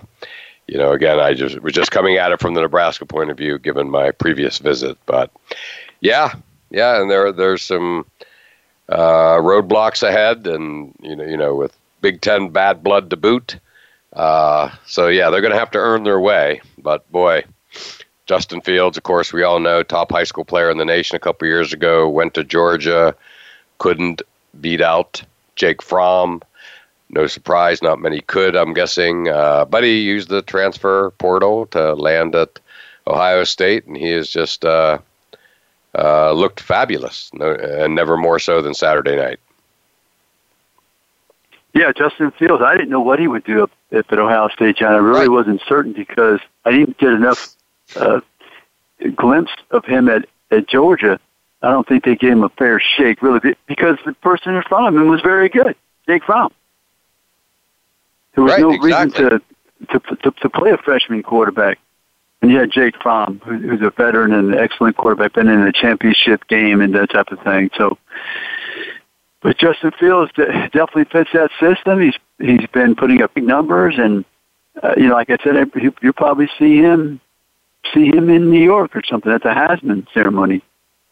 [0.67, 3.37] you know, again, I just was just coming at it from the Nebraska point of
[3.37, 4.97] view, given my previous visit.
[5.05, 5.31] But
[6.01, 6.33] yeah,
[6.69, 8.05] yeah, and there there's some
[8.89, 13.59] uh, roadblocks ahead, and you know, you know, with Big Ten bad blood to boot.
[14.13, 16.61] Uh, so yeah, they're going to have to earn their way.
[16.77, 17.43] But boy,
[18.25, 21.19] Justin Fields, of course, we all know, top high school player in the nation a
[21.19, 23.15] couple years ago, went to Georgia,
[23.77, 24.21] couldn't
[24.59, 25.23] beat out
[25.55, 26.41] Jake Fromm.
[27.09, 29.29] No surprise, not many could, I'm guessing.
[29.29, 32.59] Uh, but he used the transfer portal to land at
[33.07, 34.99] Ohio State, and he has just uh,
[35.97, 39.39] uh, looked fabulous, no, and never more so than Saturday night.
[41.73, 42.63] Yeah, Justin Fields.
[42.63, 44.93] I didn't know what he would do up, up at Ohio State, John.
[44.93, 45.29] I really right.
[45.29, 47.55] wasn't certain because I didn't get enough
[47.95, 48.19] uh,
[49.15, 51.19] glimpse of him at, at Georgia.
[51.61, 54.87] I don't think they gave him a fair shake, really, because the person in front
[54.87, 55.75] of him was very good,
[56.07, 56.51] Jake Fromm.
[58.37, 59.23] There was right, no exactly.
[59.23, 59.41] reason
[59.89, 61.79] to, to to to play a freshman quarterback.
[62.43, 65.73] And you had Jake Fromm, who's a veteran and an excellent quarterback, been in the
[65.73, 67.71] championship game and that type of thing.
[67.75, 67.97] So,
[69.41, 71.99] but Justin Fields definitely fits that system.
[71.99, 74.23] He's he's been putting up big numbers, and
[74.83, 75.71] uh, you know, like I said,
[76.03, 77.19] you'll probably see him
[77.91, 80.61] see him in New York or something at the Heisman ceremony.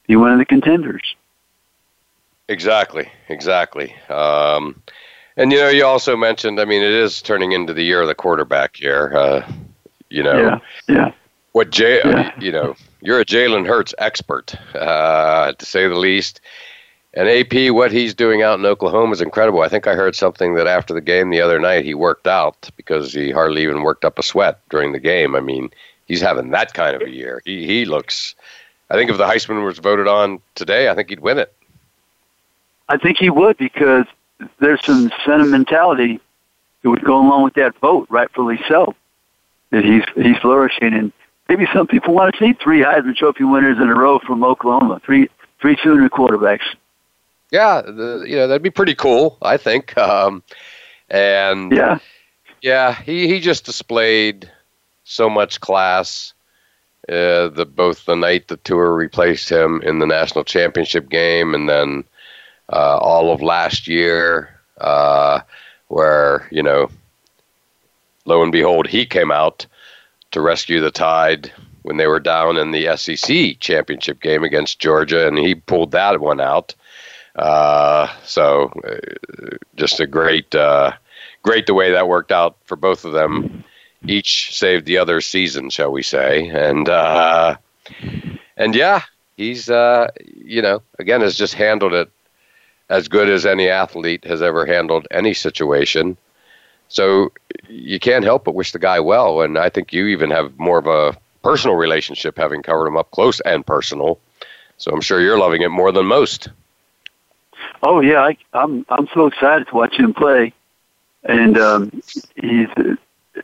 [0.06, 1.16] Be one of the contenders.
[2.48, 3.96] Exactly, exactly.
[4.10, 4.84] Um,
[5.38, 6.60] and you know, you also mentioned.
[6.60, 9.14] I mean, it is turning into the year of the quarterback here.
[9.16, 9.52] Uh,
[10.10, 11.12] you know, yeah, yeah.
[11.52, 12.02] What Jay?
[12.04, 12.32] Yeah.
[12.40, 16.42] You know, you're a Jalen Hurts expert, uh, to say the least.
[17.14, 19.62] And AP, what he's doing out in Oklahoma is incredible.
[19.62, 22.70] I think I heard something that after the game the other night, he worked out
[22.76, 25.34] because he hardly even worked up a sweat during the game.
[25.34, 25.70] I mean,
[26.08, 27.42] he's having that kind of a year.
[27.46, 28.36] He he looks.
[28.90, 31.54] I think if the Heisman was voted on today, I think he'd win it.
[32.90, 34.06] I think he would because
[34.60, 36.20] there's some sentimentality
[36.82, 38.96] that would go along with that vote, rightfully so.
[39.72, 41.12] That he's he's flourishing, and
[41.50, 45.02] maybe some people want to see three Heisman Trophy winners in a row from Oklahoma,
[45.04, 45.30] three
[45.60, 46.76] three Sooner quarterbacks
[47.52, 49.38] yeah, the, you know that'd be pretty cool.
[49.42, 49.98] I think.
[49.98, 50.44] Um,
[51.10, 52.00] and yeah,
[52.62, 54.52] yeah, he he just displayed
[55.04, 56.34] so much class.
[57.08, 61.70] Uh, the both the night the Tua replaced him in the national championship game, and
[61.70, 62.04] then
[62.72, 64.50] uh, all of last year,
[64.80, 65.42] uh,
[65.88, 66.90] where you know,
[68.26, 69.66] lo and behold, he came out
[70.32, 71.52] to rescue the Tide
[71.84, 76.20] when they were down in the SEC championship game against Georgia, and he pulled that
[76.20, 76.74] one out.
[77.36, 80.92] Uh, so uh, just a great, uh,
[81.44, 83.64] great the way that worked out for both of them.
[84.08, 86.48] Each saved the other season, shall we say?
[86.48, 87.58] And uh,
[88.58, 89.02] and yeah,
[89.38, 92.10] he's uh, you know again has just handled it
[92.90, 96.18] as good as any athlete has ever handled any situation.
[96.88, 97.32] So
[97.68, 99.42] you can't help but wish the guy well.
[99.42, 103.12] And I think you even have more of a personal relationship having covered him up
[103.12, 104.20] close and personal.
[104.78, 106.50] So I'm sure you're loving it more than most.
[107.82, 110.54] Oh yeah, I, I'm I'm so excited to watch him play,
[111.24, 112.02] and um,
[112.36, 112.68] he's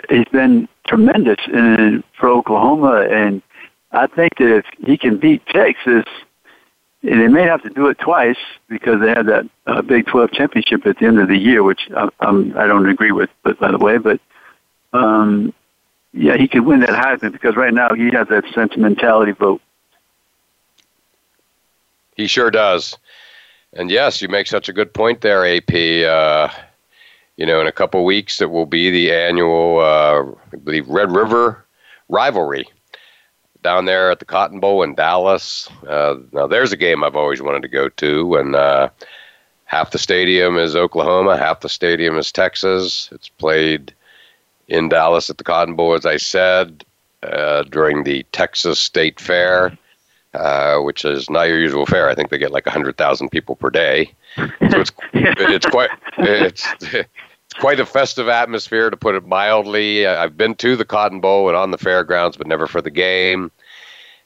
[0.10, 3.42] he's been tremendous in, for Oklahoma, and
[3.92, 6.06] I think that if he can beat Texas,
[7.04, 8.38] they may have to do it twice
[8.68, 11.90] because they had that uh, Big 12 championship at the end of the year, which
[11.96, 14.20] I, I'm, I don't agree with, but by the way, but
[14.94, 15.54] um,
[16.14, 19.62] yeah, he could win that Heisman because right now he has that sentimentality vote.
[22.16, 22.98] He sure does.
[23.74, 25.74] And yes, you make such a good point there, AP.
[25.74, 26.50] Uh,
[27.38, 30.24] you know, in a couple weeks, it will be the annual, uh,
[30.54, 31.66] I believe, Red River
[32.10, 32.68] rivalry
[33.64, 35.70] down there at the Cotton Bowl in Dallas.
[35.88, 38.90] Uh, now, there's a game I've always wanted to go to, and uh,
[39.66, 43.10] half the stadium is Oklahoma, half the stadium is Texas.
[43.12, 43.94] It's played
[44.68, 46.86] in Dallas at the Cotton Bowl, as I said,
[47.24, 49.78] uh, during the Texas State Fair
[50.34, 52.10] uh, which is not your usual fair.
[52.10, 56.66] I think they get like hundred thousand people per day, so it's it's quite it's
[56.82, 57.10] it's
[57.54, 60.06] quite a festive atmosphere to put it mildly.
[60.06, 63.52] I've been to the Cotton Bowl and on the fairgrounds, but never for the game.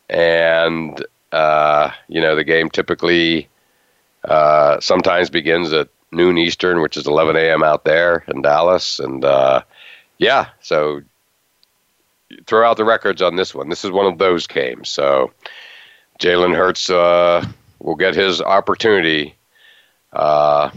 [0.09, 3.49] And uh, you know, the game typically
[4.23, 7.63] uh, sometimes begins at noon Eastern, which is 11 a.m.
[7.63, 8.99] out there in Dallas.
[8.99, 9.63] And uh,
[10.17, 11.01] yeah, so
[12.45, 13.69] throw out the records on this one.
[13.69, 14.89] This is one of those games.
[14.89, 15.31] So
[16.19, 17.45] Jalen Hurts uh,
[17.79, 19.35] will get his opportunity
[20.13, 20.71] uh,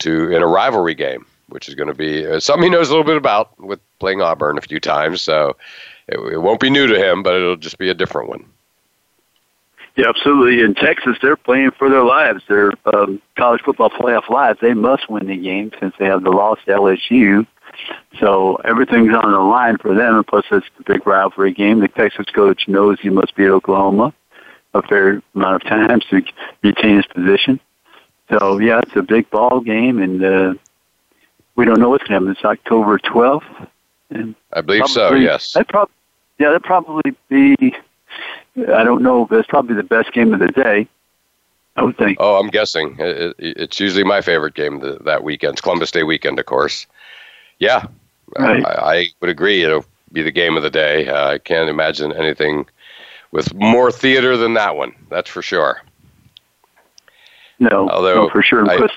[0.00, 2.92] to in a rivalry game, which is going to be uh, something he knows a
[2.92, 5.22] little bit about with playing Auburn a few times.
[5.22, 5.56] So
[6.08, 8.44] it, it won't be new to him, but it'll just be a different one.
[9.96, 10.62] Yeah, absolutely.
[10.64, 12.42] In Texas, they're playing for their lives.
[12.48, 14.58] Their um, college football playoff lives.
[14.60, 17.46] They must win the game since they have the loss to LSU.
[18.18, 20.16] So everything's on the line for them.
[20.16, 21.80] And plus, it's the big rivalry game.
[21.80, 24.14] The Texas coach knows he must beat Oklahoma
[24.74, 26.22] a fair amount of times to
[26.62, 27.60] retain his position.
[28.30, 30.54] So yeah, it's a big ball game, and uh,
[31.60, 32.30] we don't know what's going to happen.
[32.30, 33.44] It's October twelfth,
[34.08, 35.14] and I believe probably, so.
[35.14, 35.90] Yes, that prob-
[36.38, 37.74] yeah, that'd probably be.
[38.56, 40.88] I don't know, but it's probably the best game of the day.
[41.76, 42.16] I would think.
[42.18, 45.52] Oh, I'm guessing it, it, it's usually my favorite game the, that weekend.
[45.52, 46.86] It's Columbus Day weekend, of course.
[47.58, 47.86] Yeah,
[48.38, 48.64] right.
[48.64, 49.62] I, I, would agree.
[49.62, 51.08] It'll be the game of the day.
[51.08, 52.64] Uh, I can't imagine anything
[53.32, 54.94] with more theater than that one.
[55.10, 55.82] That's for sure.
[57.58, 58.68] No, Although no, for sure.
[58.68, 58.88] I,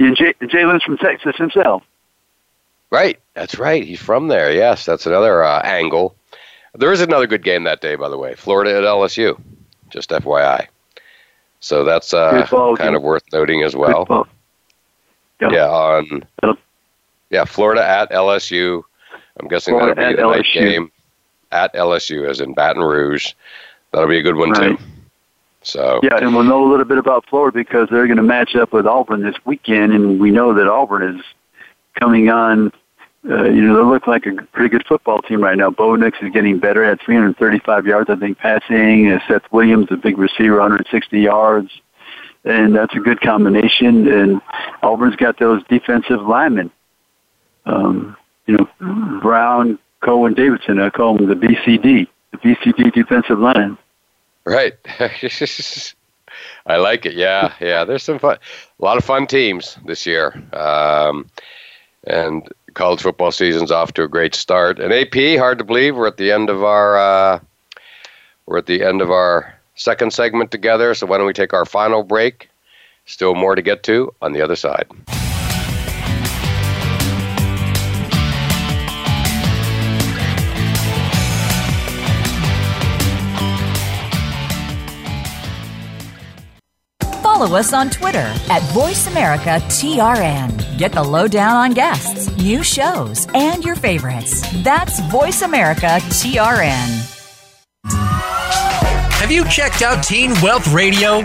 [0.00, 1.84] Jalen's from Texas himself.
[2.92, 3.82] Right, that's right.
[3.82, 4.52] He's from there.
[4.52, 6.14] Yes, that's another uh, angle.
[6.74, 8.34] There is another good game that day, by the way.
[8.34, 9.40] Florida at LSU.
[9.88, 10.66] Just FYI.
[11.60, 14.28] So that's uh, kind of worth noting as well.
[15.40, 15.50] Yeah.
[15.50, 16.22] yeah, on
[17.30, 18.82] yeah, Florida at LSU.
[19.40, 20.92] I'm guessing Florida that'll be the night game
[21.50, 23.32] at LSU, as in Baton Rouge.
[23.92, 24.78] That'll be a good one right.
[24.78, 24.84] too.
[25.62, 28.54] So yeah, and we'll know a little bit about Florida because they're going to match
[28.54, 31.24] up with Auburn this weekend, and we know that Auburn is
[31.98, 32.70] coming on.
[33.28, 35.70] Uh, you know, they look like a pretty good football team right now.
[35.70, 39.12] Bo Nix is getting better at 335 yards, I think, passing.
[39.12, 41.70] Uh, Seth Williams, a big receiver, 160 yards,
[42.44, 44.08] and that's a good combination.
[44.08, 44.40] And
[44.82, 46.72] Auburn's got those defensive linemen.
[47.64, 48.16] Um,
[48.46, 50.80] you know, Brown, Cohen, Davidson.
[50.80, 53.78] I call them the BCD, the BCD defensive line.
[54.44, 54.74] Right.
[56.66, 57.14] I like it.
[57.14, 57.84] Yeah, yeah.
[57.84, 58.38] There's some fun,
[58.80, 61.30] a lot of fun teams this year, um,
[62.04, 64.78] and college football season's off to a great start.
[64.78, 67.40] And AP, hard to believe, we're at the end of our uh,
[68.46, 70.94] we're at the end of our second segment together.
[70.94, 72.48] So why don't we take our final break?
[73.06, 74.86] Still more to get to on the other side.
[87.32, 90.76] Follow us on Twitter at VoiceAmericaTRN.
[90.76, 94.42] Get the lowdown on guests, new shows, and your favorites.
[94.62, 97.08] That's VoiceAmericaTRN.
[99.20, 101.24] Have you checked out Teen Wealth Radio?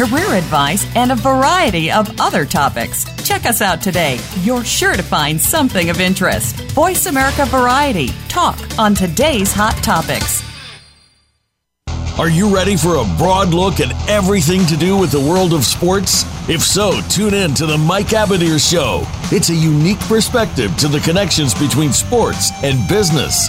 [0.00, 3.04] career advice, and a variety of other topics.
[3.22, 4.18] Check us out today.
[4.40, 6.56] You're sure to find something of interest.
[6.72, 8.08] Voice America Variety.
[8.28, 10.42] Talk on today's hot topics.
[12.18, 15.64] Are you ready for a broad look at everything to do with the world of
[15.64, 16.24] sports?
[16.48, 19.02] If so, tune in to the Mike Abadir Show.
[19.34, 23.48] It's a unique perspective to the connections between sports and business.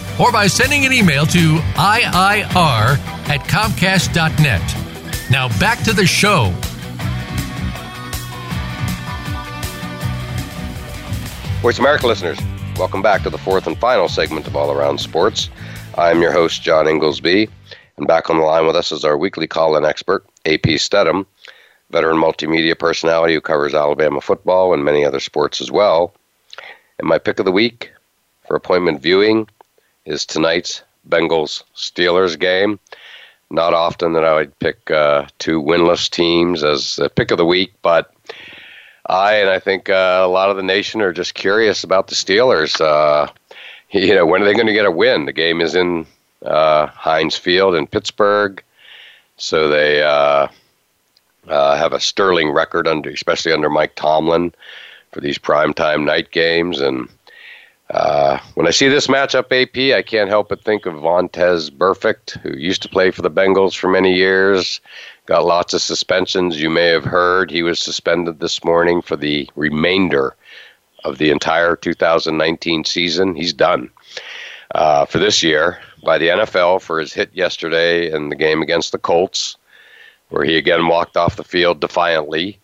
[0.19, 2.97] or by sending an email to IIR
[3.29, 4.61] at Comcast.net.
[5.31, 6.53] Now back to the show.
[11.61, 12.39] Voice America listeners,
[12.77, 15.49] welcome back to the fourth and final segment of All Around Sports.
[15.95, 17.47] I'm your host, John Inglesby,
[17.97, 21.25] and back on the line with us is our weekly call in expert, AP Steadham,
[21.91, 26.13] veteran multimedia personality who covers Alabama football and many other sports as well.
[26.97, 27.91] And my pick of the week
[28.47, 29.47] for appointment viewing
[30.05, 32.79] is tonight's Bengals Steelers game.
[33.49, 37.45] Not often that I would pick uh, two winless teams as a pick of the
[37.45, 38.13] week, but
[39.07, 42.15] I and I think uh, a lot of the nation are just curious about the
[42.15, 42.79] Steelers.
[42.79, 43.31] Uh,
[43.91, 45.25] you know, when are they going to get a win?
[45.25, 46.05] The game is in
[46.45, 48.63] uh, Heinz Field in Pittsburgh,
[49.37, 50.47] so they uh,
[51.47, 54.53] uh, have a sterling record under, especially under Mike Tomlin,
[55.11, 57.09] for these primetime night games and
[57.91, 62.39] uh, when I see this matchup, AP, I can't help but think of Vontaze Burfict,
[62.39, 64.79] who used to play for the Bengals for many years.
[65.25, 66.61] Got lots of suspensions.
[66.61, 70.35] You may have heard he was suspended this morning for the remainder
[71.03, 73.35] of the entire 2019 season.
[73.35, 73.89] He's done
[74.73, 78.93] uh, for this year by the NFL for his hit yesterday in the game against
[78.93, 79.57] the Colts,
[80.29, 82.57] where he again walked off the field defiantly.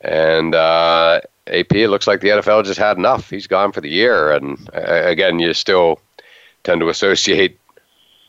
[0.00, 3.28] And uh, AP, it looks like the NFL just had enough.
[3.28, 4.32] He's gone for the year.
[4.32, 6.00] And uh, again, you still
[6.62, 7.58] tend to associate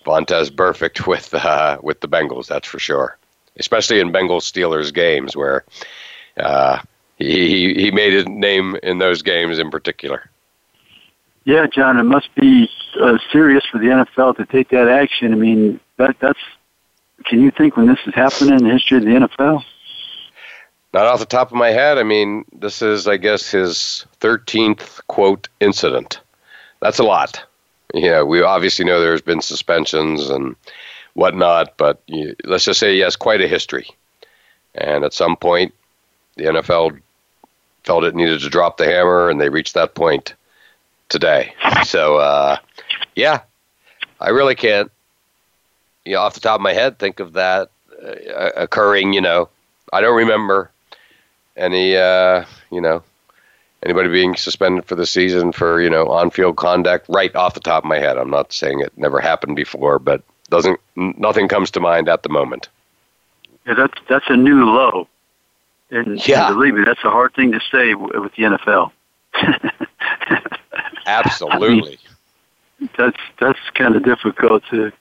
[0.06, 2.48] Vontaze Burfict with uh, with the Bengals.
[2.48, 3.18] That's for sure,
[3.58, 5.64] especially in Bengals Steelers games where
[6.38, 6.80] uh,
[7.18, 10.30] he he made his name in those games in particular.
[11.46, 15.32] Yeah, John, it must be uh, serious for the NFL to take that action.
[15.32, 16.40] I mean, that that's.
[17.26, 19.64] Can you think when this has happened in the history of the NFL?
[20.96, 21.98] Not off the top of my head.
[21.98, 26.22] I mean, this is, I guess, his 13th quote incident.
[26.80, 27.44] That's a lot.
[27.94, 30.56] Know, we obviously know there's been suspensions and
[31.14, 32.02] whatnot, but
[32.46, 33.90] let's just say he has quite a history.
[34.74, 35.74] And at some point,
[36.38, 36.98] the NFL
[37.84, 40.34] felt it needed to drop the hammer, and they reached that point
[41.10, 41.54] today.
[41.84, 42.56] So, uh,
[43.16, 43.42] yeah,
[44.22, 44.90] I really can't,
[46.06, 47.70] you know, off the top of my head, think of that
[48.02, 49.12] uh, occurring.
[49.12, 49.50] You know,
[49.92, 50.72] I don't remember
[51.58, 53.04] any uh, you know
[53.84, 57.84] anybody being suspended for the season for you know on-field conduct right off the top
[57.84, 58.18] of my head.
[58.18, 62.30] I'm not saying it never happened before, but doesn't nothing comes to mind at the
[62.30, 62.70] moment.
[63.66, 65.08] Yeah, that's that's a new low,
[65.92, 66.48] and, yeah.
[66.48, 68.92] and believe me, that's a hard thing to say with the NFL.
[71.08, 71.98] Absolutely.
[71.98, 74.92] I mean, that's that's kind of difficult to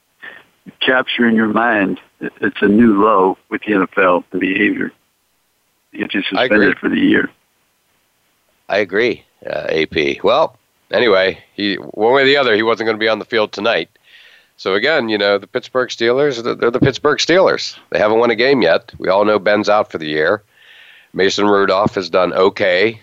[0.80, 2.00] capture in your mind.
[2.20, 4.92] It's a new low with the NFL the behavior
[5.98, 7.30] get you suspended for the year.
[8.68, 10.22] I agree, uh, AP.
[10.22, 10.56] Well,
[10.90, 13.52] anyway, he one way or the other, he wasn't going to be on the field
[13.52, 13.90] tonight.
[14.56, 17.76] So again, you know, the Pittsburgh Steelers, they're the Pittsburgh Steelers.
[17.90, 18.92] They haven't won a game yet.
[18.98, 20.42] We all know Ben's out for the year.
[21.12, 23.00] Mason Rudolph has done okay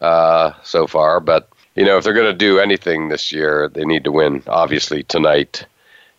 [0.00, 3.84] uh, so far, but you know, if they're going to do anything this year, they
[3.84, 4.42] need to win.
[4.46, 5.64] Obviously tonight,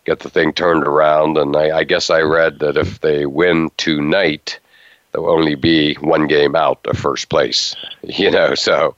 [0.04, 1.38] get the thing turned around.
[1.38, 4.58] And I, I guess I read that if they win tonight,
[5.14, 7.74] there will only be one game out of first place.
[8.02, 8.96] You know, so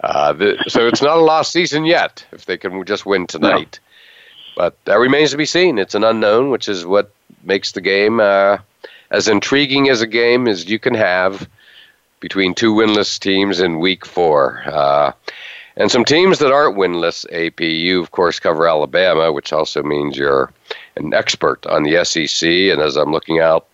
[0.00, 3.80] uh, the, so it's not a lost season yet if they can just win tonight.
[3.82, 4.62] No.
[4.62, 5.76] But that remains to be seen.
[5.78, 7.12] It's an unknown, which is what
[7.42, 8.58] makes the game uh,
[9.10, 11.48] as intriguing as a game as you can have
[12.20, 14.62] between two winless teams in Week Four.
[14.64, 15.12] Uh,
[15.76, 20.16] and some teams that aren't winless, AP, you of course cover Alabama, which also means
[20.16, 20.52] you're
[20.94, 22.48] an expert on the SEC.
[22.48, 23.66] And as I'm looking out,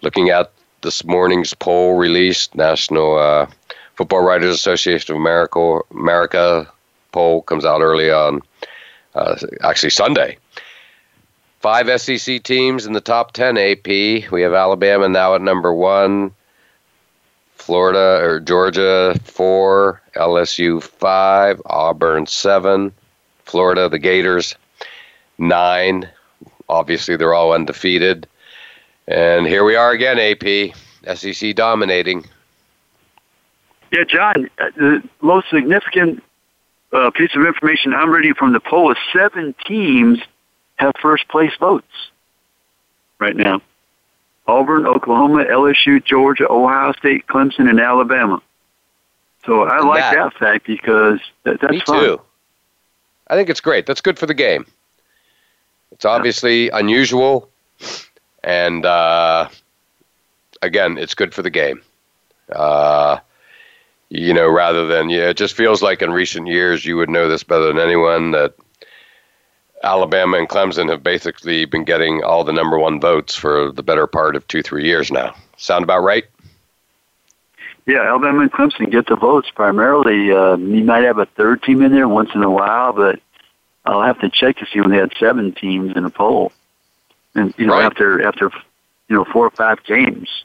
[0.00, 0.50] looking at
[0.82, 3.46] this morning's poll released, National uh,
[3.94, 6.70] Football Writers Association of America, America
[7.12, 8.40] poll comes out early on,
[9.14, 10.36] uh, actually Sunday.
[11.60, 13.86] Five SEC teams in the top 10 AP.
[14.30, 16.32] We have Alabama now at number one,
[17.56, 22.92] Florida or Georgia four, LSU five, Auburn seven,
[23.44, 24.54] Florida, the Gators
[25.36, 26.08] nine.
[26.68, 28.26] Obviously, they're all undefeated.
[29.10, 30.72] And here we are again, AP,
[31.16, 32.24] SEC dominating.
[33.90, 36.22] Yeah, John, uh, the most significant
[36.92, 40.20] uh, piece of information I'm reading from the poll is seven teams
[40.76, 42.10] have first place votes
[43.18, 43.60] right now.
[44.46, 48.40] Auburn, Oklahoma, LSU, Georgia, Ohio State, Clemson, and Alabama.
[49.44, 52.04] So I and like that, that, fact because that, that's me fun.
[52.04, 52.20] too.
[53.26, 53.86] I think it's great.
[53.86, 54.66] That's good for the game.
[55.90, 57.48] It's obviously unusual
[58.42, 59.48] and uh,
[60.62, 61.82] again, it's good for the game.
[62.50, 63.18] Uh,
[64.08, 67.28] you know, rather than yeah, it just feels like in recent years you would know
[67.28, 68.54] this better than anyone that
[69.82, 74.06] Alabama and Clemson have basically been getting all the number one votes for the better
[74.06, 75.34] part of two three years now.
[75.56, 76.24] Sound about right?
[77.86, 80.32] Yeah, Alabama and Clemson get the votes primarily.
[80.32, 83.20] Uh, you might have a third team in there once in a while, but
[83.86, 86.52] I'll have to check to see when they had seven teams in a poll
[87.34, 87.84] and you know right.
[87.84, 88.50] after after
[89.08, 90.44] you know four or five games.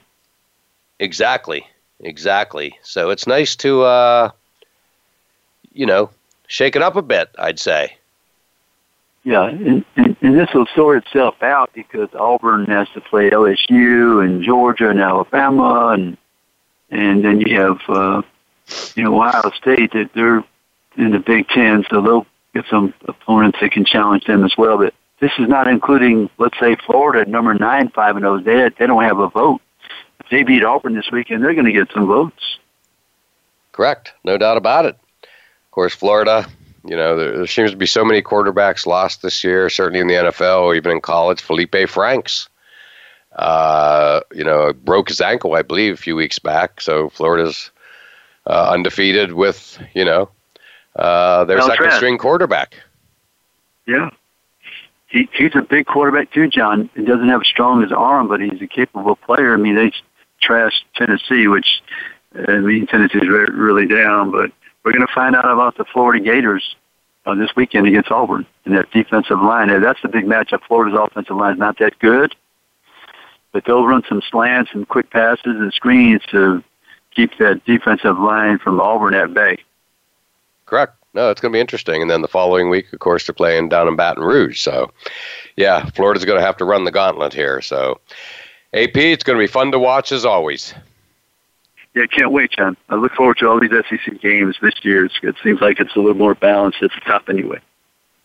[0.98, 1.66] Exactly,
[2.00, 2.78] exactly.
[2.82, 4.30] So it's nice to uh,
[5.72, 6.10] you know
[6.46, 7.30] shake it up a bit.
[7.38, 7.96] I'd say.
[9.24, 14.24] Yeah, and, and, and this will sort itself out because Auburn has to play LSU
[14.24, 16.16] and Georgia and Alabama, and
[16.90, 18.22] and then you have uh,
[18.94, 20.44] you know Ohio State that they're
[20.96, 24.78] in the Big Ten, so they'll get some opponents that can challenge them as well.
[24.78, 28.40] But this is not including, let's say, Florida, number nine, five and zero.
[28.40, 29.60] They they don't have a vote.
[30.20, 32.58] If they beat Auburn this weekend, they're going to get some votes.
[33.72, 34.96] Correct, no doubt about it.
[35.22, 36.46] Of course, Florida.
[36.84, 39.68] You know, there, there seems to be so many quarterbacks lost this year.
[39.68, 41.42] Certainly in the NFL, or even in college.
[41.42, 42.48] Feleipe Franks,
[43.34, 46.80] uh, you know, broke his ankle, I believe, a few weeks back.
[46.80, 47.70] So Florida's
[48.46, 50.28] uh, undefeated with you know
[50.94, 52.74] uh, their second string quarterback.
[53.86, 54.10] Yeah.
[55.16, 56.90] He, he's a big quarterback too, John.
[56.94, 59.54] He doesn't have as strong as arm, but he's a capable player.
[59.54, 59.90] I mean, they
[60.46, 61.82] trashed Tennessee, which
[62.34, 64.30] I mean Tennessee's re- really down.
[64.30, 64.52] But
[64.84, 66.76] we're going to find out about the Florida Gators
[67.24, 69.70] uh, this weekend against Auburn and that defensive line.
[69.70, 70.60] And that's the big matchup.
[70.68, 72.34] Florida's offensive line is not that good,
[73.52, 76.62] but they'll run some slants and quick passes and screens to
[77.14, 79.56] keep that defensive line from Auburn at bay.
[80.66, 80.94] Correct.
[81.16, 82.02] No, it's going to be interesting.
[82.02, 84.60] And then the following week, of course, they're playing down in Baton Rouge.
[84.60, 84.92] So,
[85.56, 87.62] yeah, Florida's going to have to run the gauntlet here.
[87.62, 87.98] So,
[88.74, 90.74] AP, it's going to be fun to watch as always.
[91.94, 92.76] Yeah, can't wait, John.
[92.90, 95.06] I look forward to all these SEC games this year.
[95.06, 97.60] It's, it seems like it's a little more balanced at the top anyway.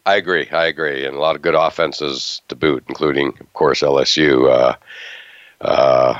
[0.05, 0.49] I agree.
[0.49, 1.05] I agree.
[1.05, 4.51] And a lot of good offenses to boot, including, of course, LSU.
[4.51, 4.75] Uh,
[5.61, 6.19] uh,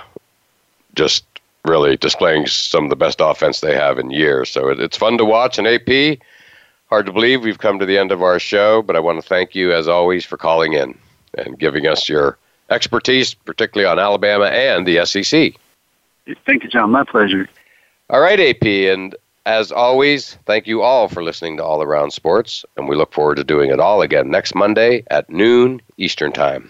[0.96, 1.26] just
[1.66, 4.50] really displaying some of the best offense they have in years.
[4.50, 5.58] So it, it's fun to watch.
[5.58, 6.18] And AP,
[6.92, 9.28] hard to believe we've come to the end of our show, but I want to
[9.28, 10.98] thank you, as always, for calling in
[11.38, 12.38] and giving us your
[12.70, 15.54] expertise, particularly on Alabama and the SEC.
[16.46, 16.92] Thank you, John.
[16.92, 17.48] My pleasure.
[18.10, 18.66] All right, AP.
[18.66, 19.16] And
[19.46, 22.66] as always, thank you all for listening to All Around Sports.
[22.76, 26.70] And we look forward to doing it all again next Monday at noon Eastern Time.